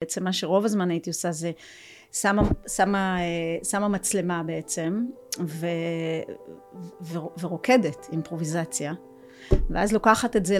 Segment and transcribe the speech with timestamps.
[0.00, 1.52] בעצם מה שרוב הזמן הייתי עושה זה
[2.12, 3.18] שמה, שמה,
[3.64, 5.04] שמה מצלמה בעצם
[5.40, 5.66] ו,
[7.02, 8.92] ו, ורוקדת אימפרוביזציה
[9.70, 10.58] ואז לוקחת את זה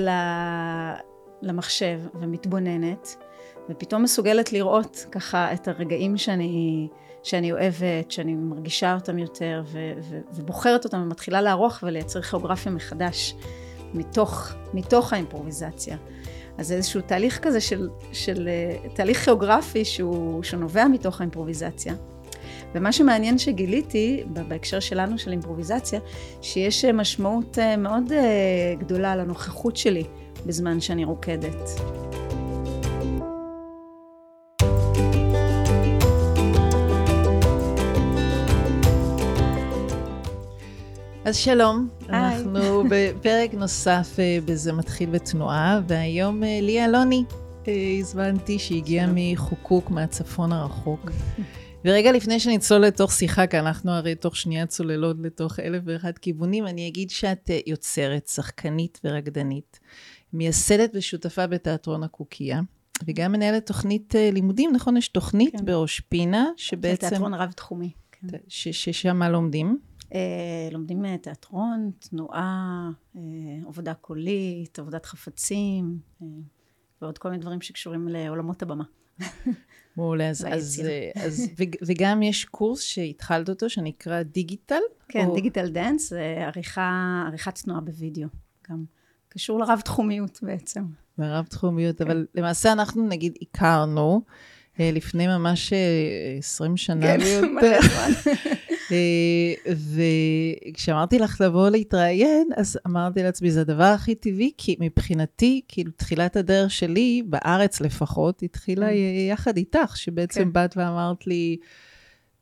[1.42, 3.16] למחשב ומתבוננת
[3.70, 6.88] ופתאום מסוגלת לראות ככה את הרגעים שאני,
[7.22, 13.34] שאני אוהבת, שאני מרגישה אותם יותר ו, ו, ובוחרת אותם ומתחילה לערוך ולייצר כיאוגרפיה מחדש
[13.94, 15.96] מתוך, מתוך האימפרוביזציה.
[16.58, 21.94] אז איזשהו תהליך כזה של, של אה, תהליך כיאוגרפי שהוא, שנובע מתוך האימפרוביזציה.
[22.74, 26.00] ומה שמעניין שגיליתי בהקשר שלנו של אימפרוביזציה,
[26.42, 30.04] שיש משמעות אה, מאוד אה, גדולה לנוכחות שלי
[30.46, 31.70] בזמן שאני רוקדת.
[41.24, 47.24] אז שלום, אנחנו בפרק נוסף אה, בזה מתחיל בתנועה, והיום אה, ליה אלוני
[47.68, 51.10] אה, הזמנתי שהגיעה מחוקוק מהצפון הרחוק.
[51.84, 56.66] ורגע לפני שנצלול לתוך שיחה, כי אנחנו הרי תוך שנייה צוללות לתוך אלף ואחד כיוונים,
[56.66, 59.80] אני אגיד שאת יוצרת, שחקנית ורקדנית,
[60.32, 62.60] מייסדת ושותפה בתיאטרון הקוקייה,
[63.06, 64.96] וגם מנהלת תוכנית לימודים, נכון?
[64.96, 65.64] יש תוכנית כן.
[65.64, 67.08] בראש פינה, שבעצם...
[67.08, 67.92] תיאטרון רב-תחומי.
[68.12, 68.38] כן.
[68.48, 69.78] ששם לומדים?
[70.14, 73.20] אה, לומדים אה, תיאטרון, תנועה, אה,
[73.66, 75.98] עבודה קולית, עבודת חפצים,
[77.02, 78.84] ועוד כל מיני דברים שקשורים לעולמות הבמה.
[79.96, 80.82] מעולה, אז, אז,
[81.14, 81.50] אז
[81.86, 84.80] וגם יש קורס שהתחלת אותו שנקרא דיגיטל?
[85.08, 85.34] כן, או...
[85.34, 88.28] דיגיטל דאנס, זה עריכה, עריכת תנועה בווידאו,
[88.70, 88.84] גם
[89.28, 90.84] קשור לרב תחומיות בעצם.
[91.18, 92.04] לרב תחומיות, כן.
[92.04, 94.22] אבל למעשה אנחנו נגיד הכרנו
[94.78, 95.72] לפני ממש
[96.38, 97.78] 20 שנה כן, ויותר.
[98.92, 99.72] אה,
[100.72, 106.36] וכשאמרתי לך לבוא להתראיין, אז אמרתי לעצמי, זה הדבר הכי טבעי, כי מבחינתי, כאילו, תחילת
[106.36, 108.94] הדרך שלי, בארץ לפחות, התחילה כן.
[109.30, 110.52] יחד איתך, שבעצם כן.
[110.52, 111.56] באת ואמרת לי,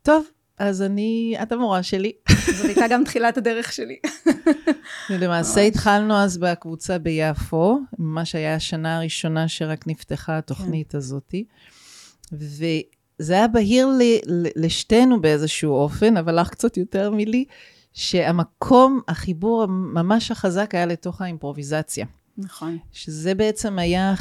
[0.02, 0.27] טוב,
[0.58, 2.12] אז אני, את המורה שלי.
[2.56, 3.97] זאת הייתה גם תחילת הדרך שלי.
[5.11, 10.98] ולמעשה התחלנו אז בקבוצה ביפו, ממש היה השנה הראשונה שרק נפתחה התוכנית כן.
[10.98, 11.45] הזאתי.
[13.18, 14.20] זה היה בהיר לי,
[14.56, 17.44] לשתינו באיזשהו אופן, אבל לך קצת יותר מלי,
[17.92, 22.06] שהמקום, החיבור הממש החזק היה לתוך האימפרוביזציה.
[22.38, 22.78] נכון.
[22.92, 24.14] שזה בעצם היה,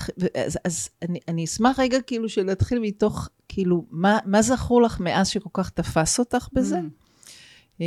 [0.45, 5.27] אז, אז אני, אני אשמח רגע כאילו שנתחיל מתוך, כאילו, מה, מה זכור לך מאז
[5.27, 6.79] שכל כך תפס אותך בזה?
[6.79, 7.81] Mm.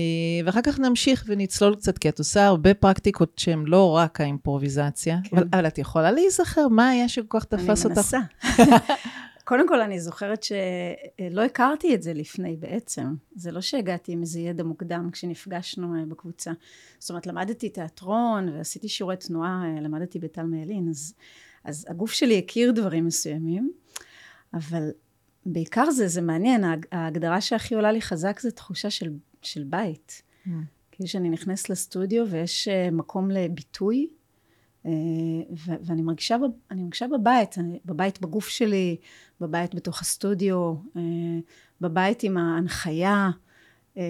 [0.45, 5.37] ואחר כך נמשיך ונצלול קצת, כי את עושה הרבה פרקטיקות שהן לא רק האימפרוביזציה, כן.
[5.37, 8.15] אבל, אבל את יכולה להיזכר מה היה שכל כך תפס אותך?
[8.15, 8.23] אני
[8.63, 8.79] מנסה.
[9.49, 13.15] קודם כל, אני זוכרת שלא הכרתי את זה לפני בעצם.
[13.37, 16.53] זה לא שהגעתי עם איזה ידע מוקדם כשנפגשנו אה, בקבוצה.
[16.99, 21.15] זאת אומרת, למדתי תיאטרון ועשיתי שיעורי תנועה, אה, למדתי בטל מאלין, אז,
[21.65, 23.73] אז הגוף שלי הכיר דברים מסוימים,
[24.55, 24.91] אבל
[25.47, 29.11] בעיקר זה, זה מעניין, ההגדרה שהכי עולה לי חזק זה תחושה של,
[29.43, 30.23] של בית.
[30.47, 30.51] Mm.
[30.91, 34.09] כאילו שאני נכנסת לסטודיו ויש אה, מקום לביטוי,
[35.85, 36.37] ואני מרגישה,
[36.73, 37.55] מרגישה בבית,
[37.85, 38.97] בבית בגוף שלי,
[39.41, 41.03] בבית בתוך הסטודיו, אה,
[41.81, 43.31] בבית עם ההנחיה.
[43.97, 44.03] אה,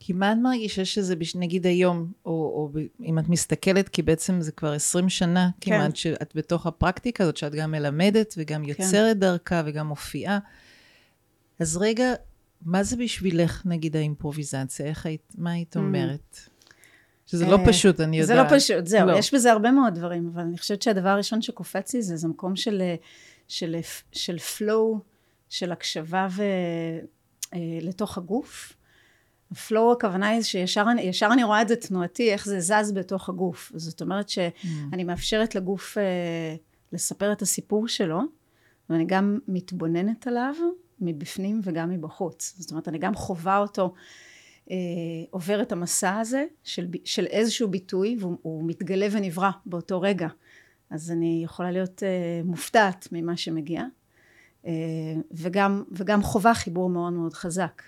[0.00, 2.70] כי מה את מרגישה שזה נגיד היום, או, או
[3.04, 5.70] אם את מסתכלת, כי בעצם זה כבר 20 שנה כן.
[5.70, 8.68] כמעט, שאת בתוך הפרקטיקה הזאת, שאת גם מלמדת וגם כן.
[8.68, 9.20] יוצרת כן.
[9.20, 10.38] דרכה וגם מופיעה.
[11.58, 12.14] אז רגע,
[12.62, 14.86] מה זה בשבילך, נגיד, האימפרוביזציה?
[14.86, 15.80] איך היית, מה היית mm.
[17.30, 18.48] שזה לא אה, פשוט, אני יודעת.
[18.48, 19.12] זה לא פשוט, זהו, לא.
[19.12, 22.56] יש בזה הרבה מאוד דברים, אבל אני חושבת שהדבר הראשון שקופץ לי זה, זה מקום
[22.56, 22.82] של
[23.48, 23.76] של,
[24.12, 24.98] של flow,
[25.48, 26.42] של הקשבה ו,
[27.54, 28.72] אה, לתוך הגוף.
[29.50, 33.72] הפלואו הכוונה היא שישר ישר אני רואה את זה תנועתי, איך זה זז בתוך הגוף.
[33.74, 35.04] זאת אומרת שאני mm.
[35.04, 36.56] מאפשרת לגוף אה,
[36.92, 38.20] לספר את הסיפור שלו,
[38.90, 40.54] ואני גם מתבוננת עליו
[41.00, 42.54] מבפנים וגם מבחוץ.
[42.58, 43.90] זאת אומרת, אני גם חווה אותו, אה,
[45.30, 50.28] עובר את המסע הזה של, של איזשהו ביטוי, והוא מתגלה ונברא באותו רגע.
[50.90, 53.82] אז אני יכולה להיות uh, מופתעת ממה שמגיע,
[54.64, 54.66] uh,
[55.30, 57.82] וגם, וגם חובה חיבור מאוד מאוד חזק,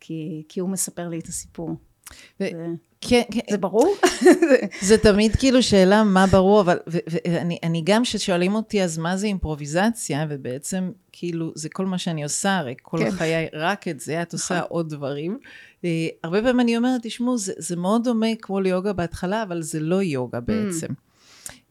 [0.00, 1.70] כי, כי הוא מספר לי את הסיפור.
[2.40, 2.44] ו-
[3.00, 3.40] כן, כן.
[3.50, 3.94] זה ברור?
[4.88, 10.26] זה תמיד כאילו שאלה מה ברור, אבל ואני גם כששואלים אותי אז מה זה אימפרוביזציה,
[10.28, 13.10] ובעצם כאילו זה כל מה שאני עושה, הרי כל כן.
[13.10, 14.68] חיי רק את זה, את עושה נכון.
[14.70, 15.38] עוד דברים.
[15.82, 15.84] Uh,
[16.24, 20.02] הרבה פעמים אני אומרת, תשמעו, זה, זה מאוד דומה כמו ליוגה בהתחלה, אבל זה לא
[20.02, 20.86] יוגה בעצם.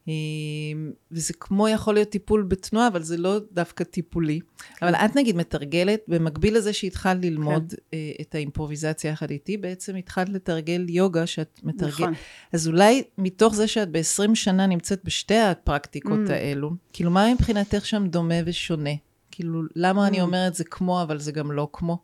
[0.08, 0.10] Mm.
[0.10, 4.40] אמ, וזה כמו יכול להיות טיפול בתנועה, אבל זה לא דווקא טיפולי.
[4.40, 4.86] כן.
[4.86, 7.96] אבל את נגיד מתרגלת, במקביל לזה שהתחלת ללמוד כן.
[7.96, 11.94] אה, את האימפרוביזציה יחד איתי, בעצם התחלת לתרגל יוגה שאת מתרגלת.
[11.94, 12.12] נכון.
[12.52, 16.32] אז אולי מתוך זה שאת ב-20 שנה נמצאת בשתי הפרקטיקות mm.
[16.32, 18.90] האלו, כאילו מה מבחינתך שם דומה ושונה?
[19.30, 21.98] כאילו, למה אני אומרת זה כמו, אבל זה גם לא כמו?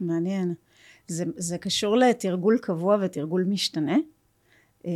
[0.00, 0.54] מעניין.
[1.06, 3.96] זה, זה קשור לתרגול קבוע ותרגול משתנה,
[4.86, 4.92] אה,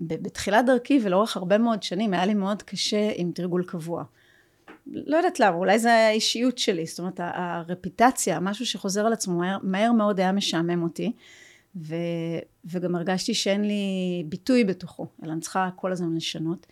[0.00, 4.04] שבתחילת דרכי ולאורך הרבה מאוד שנים היה לי מאוד קשה עם תרגול קבוע.
[4.86, 9.58] לא יודעת למה, אולי זה האישיות שלי, זאת אומרת הרפיטציה, משהו שחוזר על עצמו מהר,
[9.62, 11.12] מהר מאוד היה משעמם אותי,
[11.76, 11.94] ו,
[12.64, 13.82] וגם הרגשתי שאין לי
[14.26, 16.66] ביטוי בתוכו, אלא אני צריכה כל הזמן לשנות.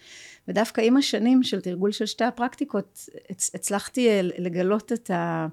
[0.49, 3.09] ודווקא עם השנים של תרגול של שתי הפרקטיקות,
[3.55, 5.47] הצלחתי לגלות את ה...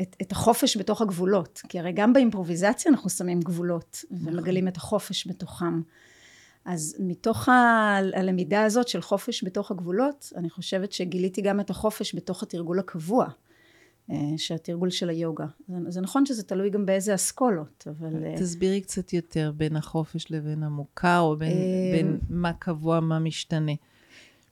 [0.00, 4.34] את, את החופש בתוך הגבולות, כי הרי גם באימפרוביזציה אנחנו שמים גבולות נכון.
[4.34, 5.80] ומגלים את החופש בתוכם.
[6.64, 12.14] אז מתוך ה- הלמידה הזאת של חופש בתוך הגבולות, אני חושבת שגיליתי גם את החופש
[12.14, 13.26] בתוך התרגול הקבוע,
[14.10, 15.46] אה, שהתרגול של היוגה.
[15.68, 18.24] זה, זה נכון שזה תלוי גם באיזה אסכולות, אבל...
[18.24, 23.18] אה, תסבירי קצת יותר בין החופש לבין המוכר, או בין, אה, בין מה קבוע, מה
[23.18, 23.72] משתנה.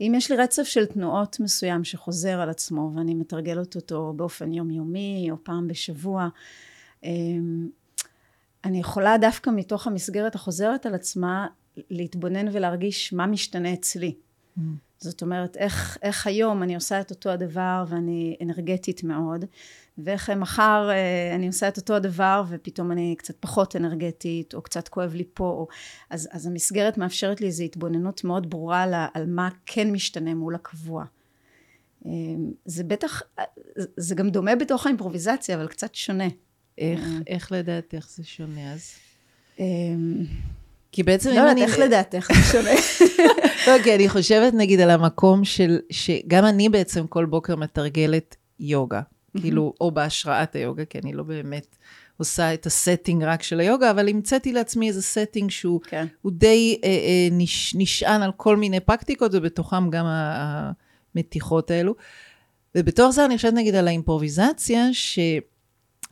[0.01, 5.29] אם יש לי רצף של תנועות מסוים שחוזר על עצמו ואני מתרגלת אותו באופן יומיומי
[5.31, 6.29] או פעם בשבוע,
[8.65, 11.47] אני יכולה דווקא מתוך המסגרת החוזרת על עצמה
[11.91, 14.15] להתבונן ולהרגיש מה משתנה אצלי.
[14.59, 14.61] Mm.
[14.99, 19.45] זאת אומרת, איך, איך היום אני עושה את אותו הדבר ואני אנרגטית מאוד,
[19.99, 24.89] ואיך מחר אה, אני עושה את אותו הדבר ופתאום אני קצת פחות אנרגטית, או קצת
[24.89, 25.69] כואב לי פה, או...
[26.11, 30.55] אז, אז המסגרת מאפשרת לי איזו התבוננות מאוד ברורה על, על מה כן משתנה מול
[30.55, 31.05] הקבוע.
[32.07, 32.11] אה,
[32.65, 33.23] זה בטח,
[33.97, 36.29] זה גם דומה בתוך האימפרוביזציה, אבל קצת שונה.
[36.79, 37.19] איך, אה.
[37.27, 38.95] איך לדעתך זה שונה אז?
[40.93, 41.31] כי בעצם...
[41.31, 42.71] לא יודעת, איך לדעתך זה שונה?
[43.67, 49.01] לא, כי אני חושבת נגיד על המקום של, שגם אני בעצם כל בוקר מתרגלת יוגה,
[49.41, 51.77] כאילו, או בהשראת היוגה, כי אני לא באמת
[52.17, 56.07] עושה את ה setting רק של היוגה, אבל המצאתי לעצמי איזה setting שהוא כן.
[56.27, 61.95] די אה, אה, נש, נשען על כל מיני פרקטיקות, ובתוכם גם המתיחות האלו.
[62.75, 65.19] ובתוך זה אני חושבת נגיד על האימפרוביזציה, ש...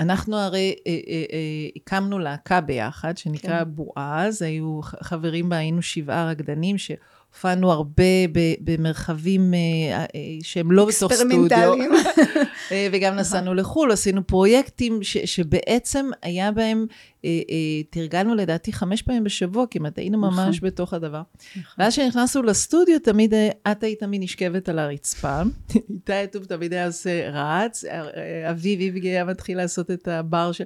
[0.01, 3.71] אנחנו הרי אה, אה, אה, הקמנו להקה ביחד, שנקרא כן.
[3.75, 6.91] בועז, היו חברים בה, היינו שבעה רקדנים, ש...
[7.35, 8.05] הופענו הרבה
[8.61, 9.59] במרחבים אה,
[9.99, 10.07] אה,
[10.43, 11.75] שהם לא בתוך סטודיו.
[12.73, 13.17] אה, וגם.
[13.17, 16.87] נסענו לחו"ל, עשינו פרויקטים ש, שבעצם היה בהם,
[17.91, 20.69] תרגלנו לדעתי חמש פעמים בשבוע כמעט, היינו ממש נכון.
[20.69, 21.23] בתוך הדבר.
[21.57, 21.75] נכון.
[21.79, 23.35] ואז כשנכנסנו לסטודיו, תמיד
[23.73, 25.43] את היית תמיד נשכבת על הרצפה,
[25.75, 27.85] איתי טוב תמיד היה עושה רץ,
[28.51, 30.65] אביב איבגי היה מתחיל לעשות את הבר של...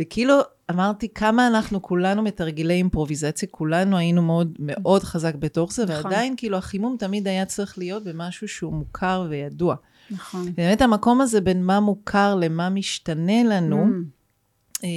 [0.00, 0.34] וכאילו
[0.70, 5.94] אמרתי כמה אנחנו כולנו מתרגלי אימפרוביזציה, כולנו היינו מאוד מאוד חזק בתוך זה, נכון.
[5.96, 9.74] ועדיין כאילו החימום תמיד היה צריך להיות במשהו שהוא מוכר וידוע.
[10.10, 10.52] נכון.
[10.54, 14.84] באמת המקום הזה בין מה מוכר למה משתנה לנו, mm.
[14.84, 14.88] אה,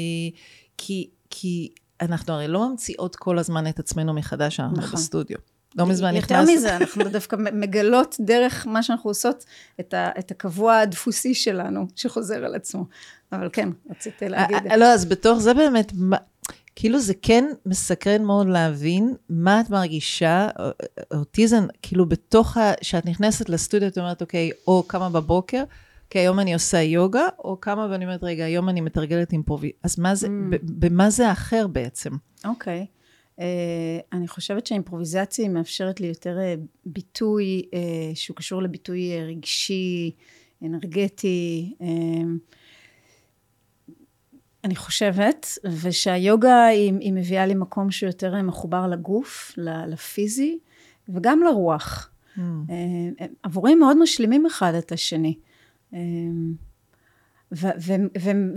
[0.78, 1.70] כי, כי
[2.02, 4.92] אנחנו הרי לא ממציאות כל הזמן את עצמנו מחדש, אנחנו נכון.
[4.92, 5.38] בסטודיו.
[5.76, 6.50] לא מזמן נכנס...
[6.50, 9.46] יותר מזה, אנחנו דווקא מגלות דרך מה שאנחנו עושות
[9.80, 12.86] את, ה, את הקבוע הדפוסי שלנו, שחוזר על עצמו.
[13.32, 14.58] אבל כן, רציתי להגיד.
[14.78, 15.92] לא, אז בתוך זה באמת,
[16.76, 20.48] כאילו זה כן מסקרן מאוד להבין מה את מרגישה,
[21.14, 25.64] אוטיזם, כאילו בתוך, ה, שאת נכנסת לסטודיו, את אומרת, אוקיי, או כמה בבוקר,
[26.10, 29.72] כי היום אני עושה יוגה, או כמה ואני אומרת, רגע, היום אני מתרגלת עם פרובי.
[29.84, 30.58] אז מה זה, mm.
[30.62, 32.12] במה זה האחר בעצם?
[32.46, 32.86] אוקיי.
[32.90, 33.03] Okay.
[33.40, 33.42] Uh,
[34.14, 37.76] אני חושבת שהאימפרוביזציה מאפשרת לי יותר uh, ביטוי uh,
[38.16, 40.12] שהוא קשור לביטוי uh, רגשי,
[40.64, 41.74] אנרגטי.
[41.80, 41.84] Uh,
[44.64, 45.48] אני חושבת,
[45.82, 49.54] ושהיוגה היא, היא מביאה לי מקום שהוא יותר מחובר לגוף,
[49.88, 50.60] לפיזי,
[51.10, 52.10] וגם לרוח.
[52.36, 52.40] Mm.
[52.40, 55.38] Uh, עבורי הם מאוד משלימים אחד את השני.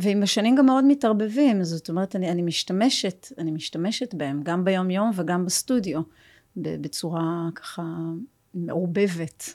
[0.01, 4.91] ועם השנים גם מאוד מתערבבים, זאת אומרת, אני, אני משתמשת, אני משתמשת בהם, גם ביום
[4.91, 6.01] יום וגם בסטודיו,
[6.57, 7.83] בצורה ככה
[8.55, 9.55] מעורבבת.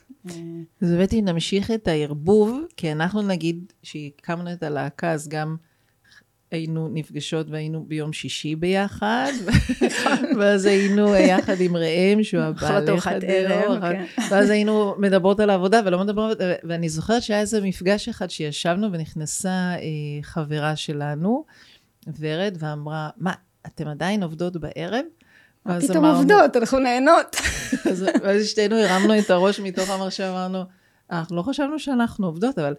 [0.82, 5.56] אז באמת אם נמשיך את הערבוב, כי אנחנו נגיד שהקמנו את הלהקה, אז גם
[6.52, 9.32] היינו נפגשות והיינו ביום שישי ביחד,
[10.40, 14.06] ואז היינו יחד עם ראם, שהוא הבעל ארוחת ערב, כן.
[14.32, 19.50] ואז היינו מדברות על העבודה ולא מדברות, ואני זוכרת שהיה איזה מפגש אחד שישבנו ונכנסה
[19.50, 19.78] אה,
[20.22, 21.46] חברה שלנו,
[22.20, 23.34] ורד, ואמרה, מה,
[23.68, 25.06] אתן עדיין עובדות בערב?
[25.66, 27.36] מה פתאום עובדות, אנחנו נהנות.
[28.24, 30.64] ואז שתינו הרמנו את הראש מתוך המרשה, אמרנו,
[31.12, 32.74] אנחנו לא חשבנו שאנחנו עובדות, אבל...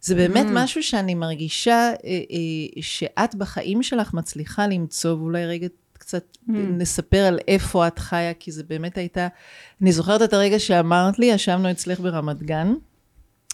[0.00, 0.50] זה באמת mm.
[0.54, 6.52] משהו שאני מרגישה אה, אה, שאת בחיים שלך מצליחה למצוא, ואולי רגע קצת mm.
[6.52, 9.28] נספר על איפה את חיה, כי זה באמת הייתה...
[9.82, 12.74] אני זוכרת את הרגע שאמרת לי, ישבנו אצלך ברמת גן.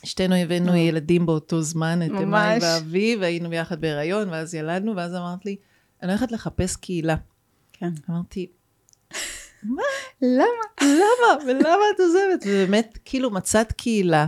[0.04, 0.76] שתינו הבאנו mm.
[0.76, 5.56] ילדים באותו זמן, את מאי ואבי, והיינו ביחד בהיריון, ואז ילדנו, ואז אמרת לי,
[6.02, 7.16] אני הולכת לחפש קהילה.
[7.72, 7.90] כן.
[8.10, 8.46] אמרתי,
[9.62, 9.82] מה?
[10.22, 10.44] למה?
[10.82, 11.44] למה?
[11.46, 12.46] ולמה את עוזבת?
[12.46, 14.26] ובאמת, כאילו, מצאת קהילה.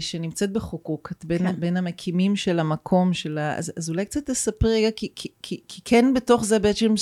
[0.00, 1.60] שנמצאת בחוקוק, את בין, כן.
[1.60, 3.54] בין המקימים של המקום, של ה...
[3.56, 6.94] אז, אז אולי קצת תספרי רגע, כי, כי, כי, כי כן בתוך זה בעצם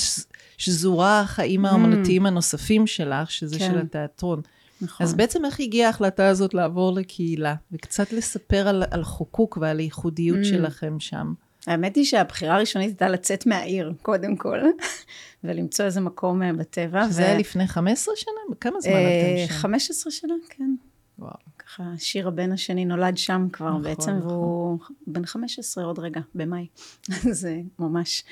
[0.59, 1.69] שזורה החיים mm.
[1.69, 3.71] האמנותיים הנוספים שלך, שזה כן.
[3.73, 4.41] של התיאטרון.
[4.81, 5.07] נכון.
[5.07, 10.39] אז בעצם איך הגיעה ההחלטה הזאת לעבור לקהילה, וקצת לספר על, על חוקוק ועל הייחודיות
[10.41, 10.45] mm.
[10.45, 11.33] שלכם שם?
[11.67, 14.59] האמת היא שהבחירה הראשונית הייתה לצאת מהעיר, קודם כל,
[15.45, 17.07] ולמצוא איזה מקום אה, בטבע.
[17.11, 17.25] שזה ו...
[17.25, 18.57] היה לפני 15 שנה?
[18.61, 19.55] כמה זמן אתם שם?
[19.55, 20.75] 15 שנה, כן.
[21.19, 21.54] וואו.
[21.75, 24.31] ככה, שיר הבן השני נולד שם כבר נכון, בעצם, נכון.
[24.31, 26.67] והוא בן 15 עוד רגע, במאי.
[27.41, 28.25] זה ממש...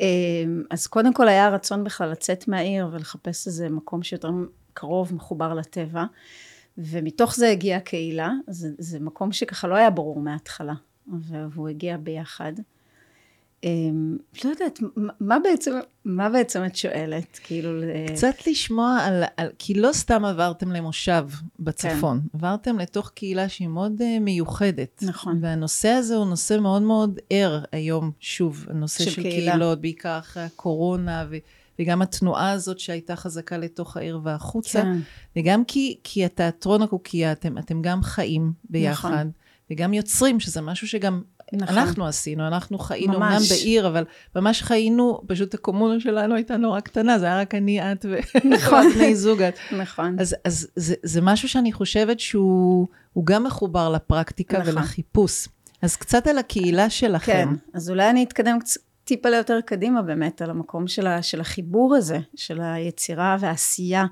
[0.00, 0.06] אה,
[0.70, 4.30] אז קודם כל היה רצון בכלל לצאת מהעיר ולחפש איזה מקום שיותר
[4.74, 6.04] קרוב, מחובר לטבע.
[6.78, 10.74] ומתוך זה הגיעה הקהילה, זה, זה מקום שככה לא היה ברור מההתחלה.
[11.28, 12.52] והוא הגיע ביחד.
[13.64, 14.80] אמ, לא יודעת,
[15.20, 15.72] מה בעצם,
[16.04, 17.38] מה בעצם את שואלת?
[17.42, 17.70] כאילו...
[18.08, 19.48] קצת לשמוע על, על...
[19.58, 21.28] כי לא סתם עברתם למושב
[21.60, 22.20] בצפון.
[22.20, 22.38] כן.
[22.38, 25.02] עברתם לתוך קהילה שהיא מאוד uh, מיוחדת.
[25.06, 25.38] נכון.
[25.40, 30.42] והנושא הזה הוא נושא מאוד מאוד ער היום, שוב, הנושא של, של קהילות, בעיקר אחרי
[30.42, 31.36] הקורונה, ו...
[31.78, 34.82] וגם התנועה הזאת שהייתה חזקה לתוך העיר והחוצה.
[34.82, 34.98] כן.
[35.36, 39.10] וגם כי, כי התיאטרון הקוקייה, אתם, אתם גם חיים ביחד.
[39.10, 39.30] נכון.
[39.70, 41.78] וגם יוצרים, שזה משהו שגם נכון.
[41.78, 43.32] אנחנו עשינו, אנחנו חיינו ממש.
[43.32, 44.04] אמנם בעיר, אבל
[44.36, 48.06] ממש חיינו, פשוט הקומונה שלנו הייתה נורא קטנה, זה היה רק אני, את
[48.44, 48.86] נכון.
[48.94, 49.54] בני זוג את.
[49.78, 50.16] נכון.
[50.20, 52.86] אז, אז זה, זה משהו שאני חושבת שהוא
[53.24, 54.72] גם מחובר לפרקטיקה נכון.
[54.72, 55.48] ולחיפוש.
[55.82, 57.32] אז קצת על הקהילה שלכם.
[57.32, 58.80] כן, אז אולי אני אתקדם קצת.
[59.08, 64.06] טיפה ליותר קדימה באמת, על המקום של, ה, של החיבור הזה, של היצירה והעשייה.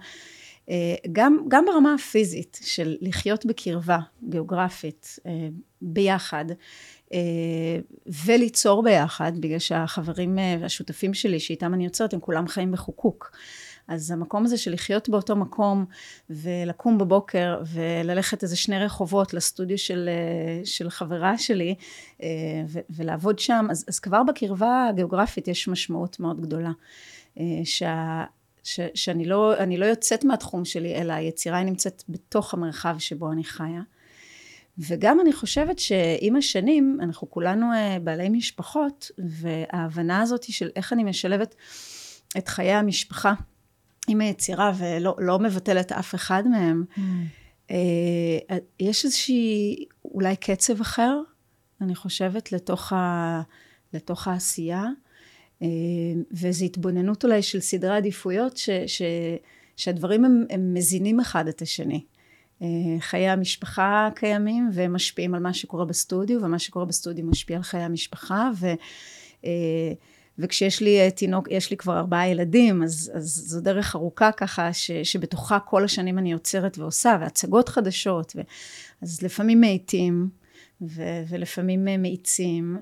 [0.70, 5.48] אה, גם, גם ברמה הפיזית של לחיות בקרבה גיאוגרפית אה,
[5.82, 6.44] ביחד
[8.24, 13.30] וליצור ביחד בגלל שהחברים והשותפים שלי שאיתם אני יוצרת הם כולם חיים בחוקוק
[13.88, 15.84] אז המקום הזה של לחיות באותו מקום
[16.30, 20.08] ולקום בבוקר וללכת איזה שני רחובות לסטודיו של,
[20.64, 21.74] של חברה שלי
[22.90, 26.70] ולעבוד שם אז, אז כבר בקרבה הגיאוגרפית יש משמעות מאוד גדולה
[27.64, 28.24] שה,
[28.62, 33.44] ש, שאני לא, לא יוצאת מהתחום שלי, אלא היצירה היא נמצאת בתוך המרחב שבו אני
[33.44, 33.82] חיה.
[34.78, 41.04] וגם אני חושבת שעם השנים, אנחנו כולנו אה, בעלי משפחות, וההבנה הזאת של איך אני
[41.04, 41.54] משלבת
[42.38, 43.34] את חיי המשפחה
[44.08, 47.00] עם היצירה ולא לא מבטלת אף אחד מהם, mm.
[47.70, 51.20] אה, יש איזושהי אולי קצב אחר,
[51.80, 53.42] אני חושבת, לתוך, ה,
[53.92, 54.84] לתוך העשייה.
[55.62, 55.68] אה,
[56.30, 59.02] ואיזו התבוננות אולי של סדרי עדיפויות ש, ש,
[59.76, 62.04] שהדברים הם, הם מזינים אחד את השני.
[62.62, 62.66] אה,
[63.00, 67.82] חיי המשפחה קיימים והם משפיעים על מה שקורה בסטודיו ומה שקורה בסטודיו משפיע על חיי
[67.82, 68.66] המשפחה ו,
[69.44, 69.92] אה,
[70.38, 74.90] וכשיש לי תינוק, יש לי כבר ארבעה ילדים אז, אז זו דרך ארוכה ככה ש,
[74.90, 78.40] שבתוכה כל השנים אני יוצרת ועושה והצגות חדשות ו,
[79.02, 80.28] אז לפעמים מאיטים
[81.28, 82.76] ולפעמים מאיצים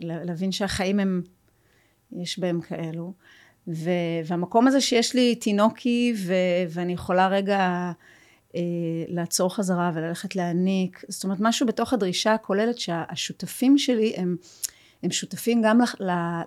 [0.00, 1.22] להבין שהחיים הם
[2.12, 3.12] יש בהם כאלו.
[3.68, 3.90] ו,
[4.24, 6.34] והמקום הזה שיש לי תינוקי ו,
[6.68, 7.92] ואני יכולה רגע
[8.54, 8.60] אה,
[9.08, 14.36] לעצור חזרה וללכת להעניק, זאת אומרת משהו בתוך הדרישה הכוללת שהשותפים שלי הם,
[15.02, 15.78] הם שותפים גם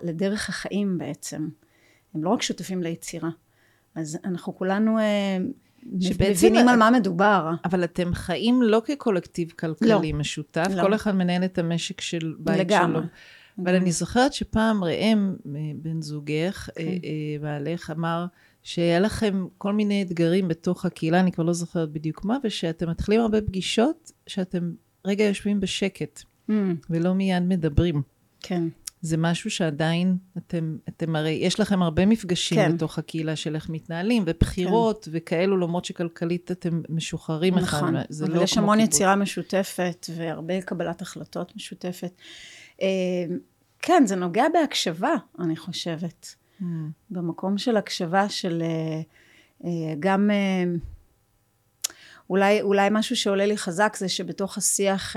[0.02, 1.48] לדרך החיים בעצם,
[2.14, 3.30] הם לא רק שותפים ליצירה.
[3.94, 5.38] אז אנחנו כולנו אה,
[5.86, 7.50] מבינים על מה מדובר.
[7.64, 10.18] אבל אתם חיים לא כקולקטיב כלכלי לא.
[10.18, 10.82] משותף, לא.
[10.82, 13.00] כל אחד מנהל את המשק של בית לגמרי.
[13.00, 13.08] שלו.
[13.58, 16.88] אבל אני זוכרת שפעם ראם, אה, בן זוגך, אה, כן.
[16.88, 18.26] אה, בעלך, אמר
[18.62, 23.20] שהיה לכם כל מיני אתגרים בתוך הקהילה, אני כבר לא זוכרת בדיוק מה, ושאתם מתחילים
[23.20, 24.72] הרבה פגישות, שאתם
[25.04, 26.52] רגע יושבים בשקט, mm.
[26.90, 28.02] ולא מיד מדברים.
[28.40, 28.68] כן.
[29.02, 32.74] זה משהו שעדיין אתם, אתם הרי, יש לכם הרבה מפגשים כן.
[32.76, 35.10] בתוך הקהילה של איך מתנהלים, ובחירות כן.
[35.14, 40.62] וכאלו, למרות שכלכלית אתם משוחררים נכון, אחד, זה לא כמו יש המון יצירה משותפת, והרבה
[40.62, 42.12] קבלת החלטות משותפת.
[42.82, 43.36] אה,
[43.78, 46.34] כן, זה נוגע בהקשבה, אני חושבת.
[46.60, 46.64] Mm.
[47.10, 49.00] במקום של הקשבה של אה,
[49.64, 50.30] אה, גם...
[52.30, 55.16] אולי, אולי משהו שעולה לי חזק זה שבתוך השיח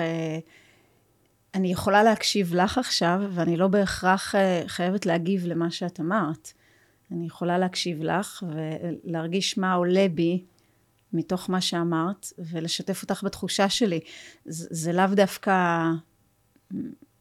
[1.54, 4.36] אני יכולה להקשיב לך עכשיו ואני לא בהכרח
[4.68, 6.54] חייבת להגיב למה שאת אמרת.
[7.12, 10.44] אני יכולה להקשיב לך ולהרגיש מה עולה בי
[11.14, 14.00] מתוך מה שאמרת ולשתף אותך בתחושה שלי.
[14.46, 15.84] זה, זה לאו דווקא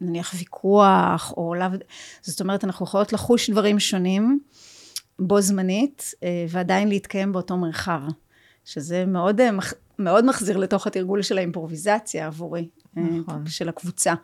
[0.06, 1.66] נניח ויכוח, או לאו...
[2.22, 4.40] זאת אומרת, אנחנו יכולות לחוש דברים שונים
[5.18, 8.00] בו זמנית, אה, ועדיין להתקיים באותו מרחב.
[8.64, 9.50] שזה מאוד, אה,
[9.98, 13.46] מאוד מחזיר לתוך התרגול של האימפרוביזציה עבורי, אה, נכון.
[13.46, 14.14] של הקבוצה.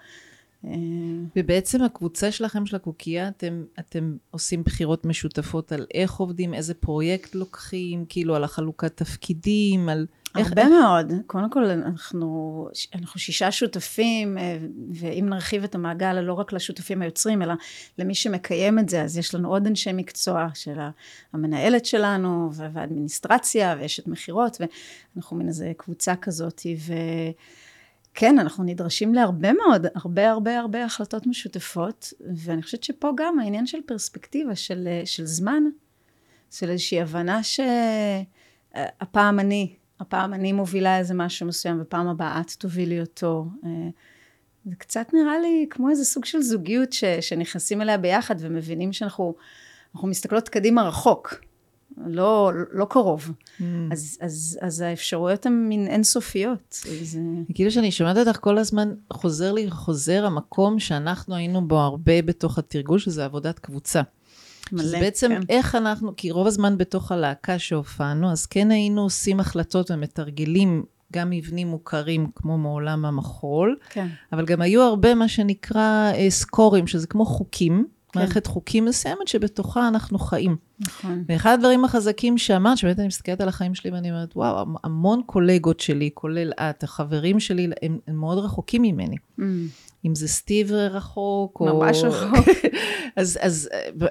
[1.37, 7.35] ובעצם הקבוצה שלכם, של הקוקייה, אתם, אתם עושים בחירות משותפות על איך עובדים, איזה פרויקט
[7.35, 10.07] לוקחים, כאילו על החלוקת תפקידים, על...
[10.35, 10.71] הרבה איך...
[10.71, 11.13] מאוד.
[11.27, 14.59] קודם כל, אנחנו, אנחנו שישה שותפים, אה,
[14.95, 17.55] ואם נרחיב את המעגל, לא רק לשותפים היוצרים, אלא
[17.99, 20.79] למי שמקיים את זה, אז יש לנו עוד אנשי מקצוע של
[21.33, 24.59] המנהלת שלנו, והאדמיניסטרציה, ויש את מכירות,
[25.15, 26.93] ואנחנו מין איזה קבוצה כזאת, ו...
[28.15, 33.67] כן, אנחנו נדרשים להרבה מאוד, הרבה הרבה הרבה החלטות משותפות, ואני חושבת שפה גם העניין
[33.67, 35.63] של פרספקטיבה, של, של זמן,
[36.51, 37.41] של איזושהי הבנה
[38.73, 43.47] שהפעם אני, הפעם אני מובילה איזה משהו מסוים, ופעם הבאה את תובילי אותו.
[44.65, 49.35] זה קצת נראה לי כמו איזה סוג של זוגיות ש, שנכנסים אליה ביחד ומבינים שאנחנו
[49.95, 51.35] מסתכלות קדימה רחוק.
[52.07, 53.31] לא, לא קרוב.
[53.31, 53.63] Mm.
[53.93, 56.79] אז, אז, אז האפשרויות הן מין אינסופיות.
[57.03, 57.21] זה...
[57.55, 62.59] כאילו שאני שומעת אותך כל הזמן, חוזר לי, חוזר המקום שאנחנו היינו בו הרבה בתוך
[62.59, 64.03] התרגול, שזה עבודת קבוצה.
[64.73, 65.41] מלא, שזה בעצם כן.
[65.49, 71.31] איך אנחנו, כי רוב הזמן בתוך הלהקה שהופענו, אז כן היינו עושים החלטות ומתרגלים גם
[71.31, 74.07] מבנים מוכרים כמו מעולם המחול, כן.
[74.33, 77.87] אבל גם היו הרבה מה שנקרא אה, סקורים, שזה כמו חוקים.
[78.13, 78.21] כן.
[78.21, 80.57] מערכת חוקים מסוימת שבתוכה אנחנו חיים.
[80.81, 81.25] נכון.
[81.29, 85.81] ואחד הדברים החזקים שאמרת, שבאמת אני מסתכלת על החיים שלי ואני אומרת, וואו, המון קולגות
[85.81, 89.17] שלי, כולל את, החברים שלי, הם, הם מאוד רחוקים ממני.
[89.39, 89.43] Mm.
[90.07, 91.67] אם זה סטיב רחוק, או...
[91.67, 92.49] ממש רחוק.
[93.17, 93.69] אז, אז,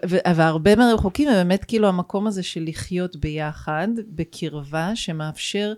[0.09, 5.73] והרבה מהרחוקים, באמת כאילו המקום הזה של לחיות ביחד, בקרבה, שמאפשר...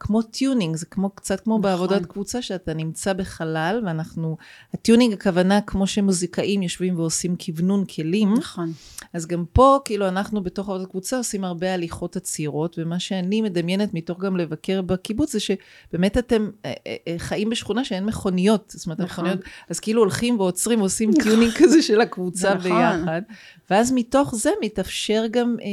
[0.00, 1.62] כמו tuning, זה כמו, קצת כמו נכון.
[1.62, 4.36] בעבודת קבוצה, שאתה נמצא בחלל, ואנחנו,
[4.74, 8.34] ה tuning הכוונה כמו שמוזיקאים יושבים ועושים כוונון כלים.
[8.34, 8.72] נכון.
[9.12, 13.94] אז גם פה, כאילו, אנחנו בתוך עבודת קבוצה עושים הרבה הליכות עצירות, ומה שאני מדמיינת
[13.94, 18.72] מתוך גם לבקר בקיבוץ, זה שבאמת אתם אה, אה, אה, חיים בשכונה שאין מכוניות.
[18.76, 19.24] זאת אומרת, נכון.
[19.24, 21.22] מכוניות, אז כאילו הולכים ועוצרים ועושים נכון.
[21.22, 22.70] tuning כזה של הקבוצה נכון.
[22.70, 23.22] ביחד.
[23.70, 25.66] ואז מתוך זה מתאפשר גם אה,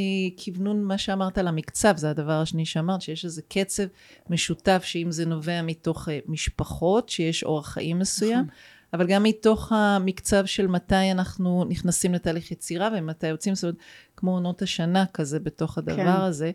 [0.44, 3.84] כוונון, מה שאמרת על המקצב, זה הדבר השני שאמרת, שיש איזה קצב
[4.30, 8.50] משותף, שאם זה נובע מתוך אה, משפחות, שיש אורח חיים מסוים, נכון.
[8.94, 13.76] אבל גם מתוך המקצב של מתי אנחנו נכנסים לתהליך יצירה ומתי יוצאים, זאת אומרת,
[14.16, 16.08] כמו עונות השנה כזה בתוך הדבר כן.
[16.08, 16.52] הזה.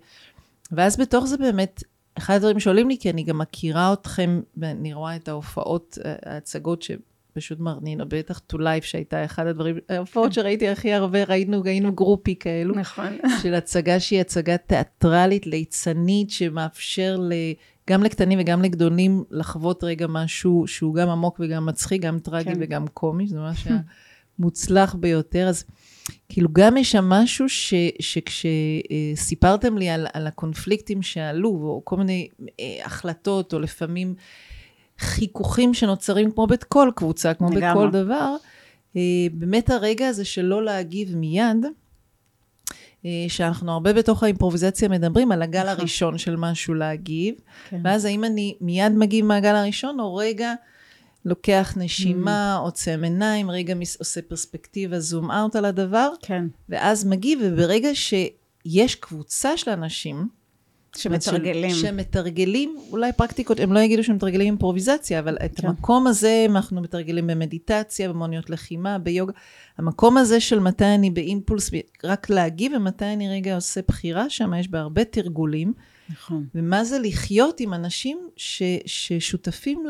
[0.72, 1.82] ואז בתוך זה באמת,
[2.18, 6.82] אחד הדברים שעולים לי, כי אני גם מכירה אתכם, ואני רואה את ההופעות, אה, ההצגות
[7.32, 12.34] שפשוט מרנינו, בטח טו לייף שהייתה אחד הדברים, ההופעות שראיתי הכי הרבה, ראינו, היינו גרופי
[12.40, 12.74] כאלו.
[12.74, 13.18] נכון.
[13.42, 17.32] של הצגה שהיא הצגה תיאטרלית, ליצנית, שמאפשר ל...
[17.90, 22.58] גם לקטנים וגם לגדולים לחוות רגע משהו שהוא גם עמוק וגם מצחיק, גם טרגי כן.
[22.60, 23.66] וגם קומי, זה ממש
[24.38, 25.48] מוצלח ביותר.
[25.48, 25.64] אז
[26.28, 32.28] כאילו גם יש שם משהו ש, שכשסיפרתם לי על, על הקונפליקטים שעלו, או כל מיני
[32.60, 34.14] אה, החלטות, או לפעמים
[35.02, 37.86] חיכוכים שנוצרים כמו בכל קבוצה, כמו לגמרי.
[37.86, 38.36] בכל דבר,
[38.96, 39.00] אה,
[39.32, 41.66] באמת הרגע הזה של לא להגיב מיד,
[43.04, 45.78] אה, שאנחנו הרבה בתוך האימפרוביזציה מדברים על הגל נכון.
[45.78, 47.34] הראשון של משהו להגיב,
[47.68, 47.80] כן.
[47.84, 50.54] ואז האם אני מיד מגיב מהגל הראשון, או רגע
[51.24, 52.60] לוקח נשימה, mm.
[52.60, 56.44] עוצם עיניים, רגע עושה פרספקטיבה, זום אאוט על הדבר, כן.
[56.68, 60.28] ואז מגיב, וברגע שיש קבוצה של אנשים,
[60.96, 61.70] שמתרגלים.
[61.70, 65.68] שמתרגלים, אולי פרקטיקות, הם לא יגידו שהם מתרגלים אימפרוביזציה, אבל את כן.
[65.68, 69.33] המקום הזה אנחנו מתרגלים במדיטציה, במוניות לחימה, ביוגה.
[69.78, 71.70] המקום הזה של מתי אני באימפולס,
[72.05, 75.72] רק להגיב, ומתי אני רגע עושה בחירה שם, יש בה הרבה תרגולים.
[76.11, 76.46] נכון.
[76.55, 79.85] ומה זה לחיות עם אנשים ש, ששותפים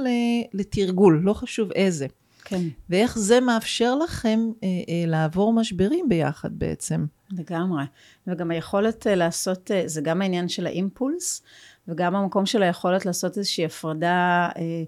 [0.55, 2.07] לתרגול, לא חשוב איזה.
[2.53, 2.63] כן.
[2.91, 7.05] ואיך זה מאפשר לכם אה, אה, לעבור משברים ביחד בעצם.
[7.31, 7.85] לגמרי.
[8.27, 11.43] וגם היכולת אה, לעשות, אה, זה גם העניין של האימפולס,
[11.89, 14.83] וגם המקום של היכולת לעשות איזושהי הפרדה אה,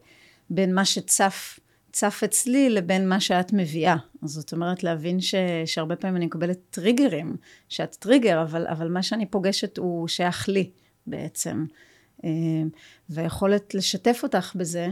[0.51, 1.61] בין מה שצף
[1.93, 3.97] צף אצלי לבין מה שאת מביאה.
[4.23, 5.35] אז זאת אומרת להבין ש,
[5.67, 7.37] שהרבה פעמים אני מקבלת טריגרים,
[7.69, 10.71] שאת טריגר, אבל, אבל מה שאני פוגשת הוא שייך לי
[11.07, 11.65] בעצם.
[12.25, 12.31] אה,
[13.09, 14.89] והיכולת לשתף אותך בזה,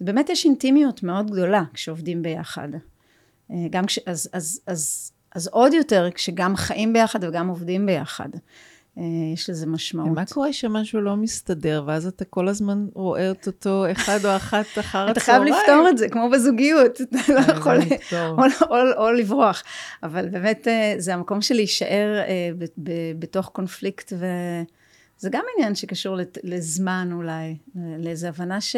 [0.00, 2.68] באמת יש אינטימיות מאוד גדולה כשעובדים ביחד.
[3.50, 3.98] אה, גם כש...
[4.06, 8.28] אז, אז, אז, אז עוד יותר כשגם חיים ביחד וגם עובדים ביחד.
[8.98, 9.02] אה,
[9.34, 10.10] יש לזה משמעות.
[10.14, 14.66] מה קורה שמשהו לא מסתדר, ואז אתה כל הזמן רואה את אותו אחד או אחת
[14.80, 15.12] אחר הצהריים?
[15.12, 17.00] אתה חייב לפתור את זה, כמו בזוגיות.
[17.00, 17.76] אתה לא יכול
[18.96, 19.62] או לברוח.
[20.02, 22.22] אבל באמת, אה, זה המקום של להישאר
[23.18, 27.56] בתוך קונפליקט, וזה גם עניין שקשור לזמן אולי,
[27.98, 28.76] לאיזו הבנה ש...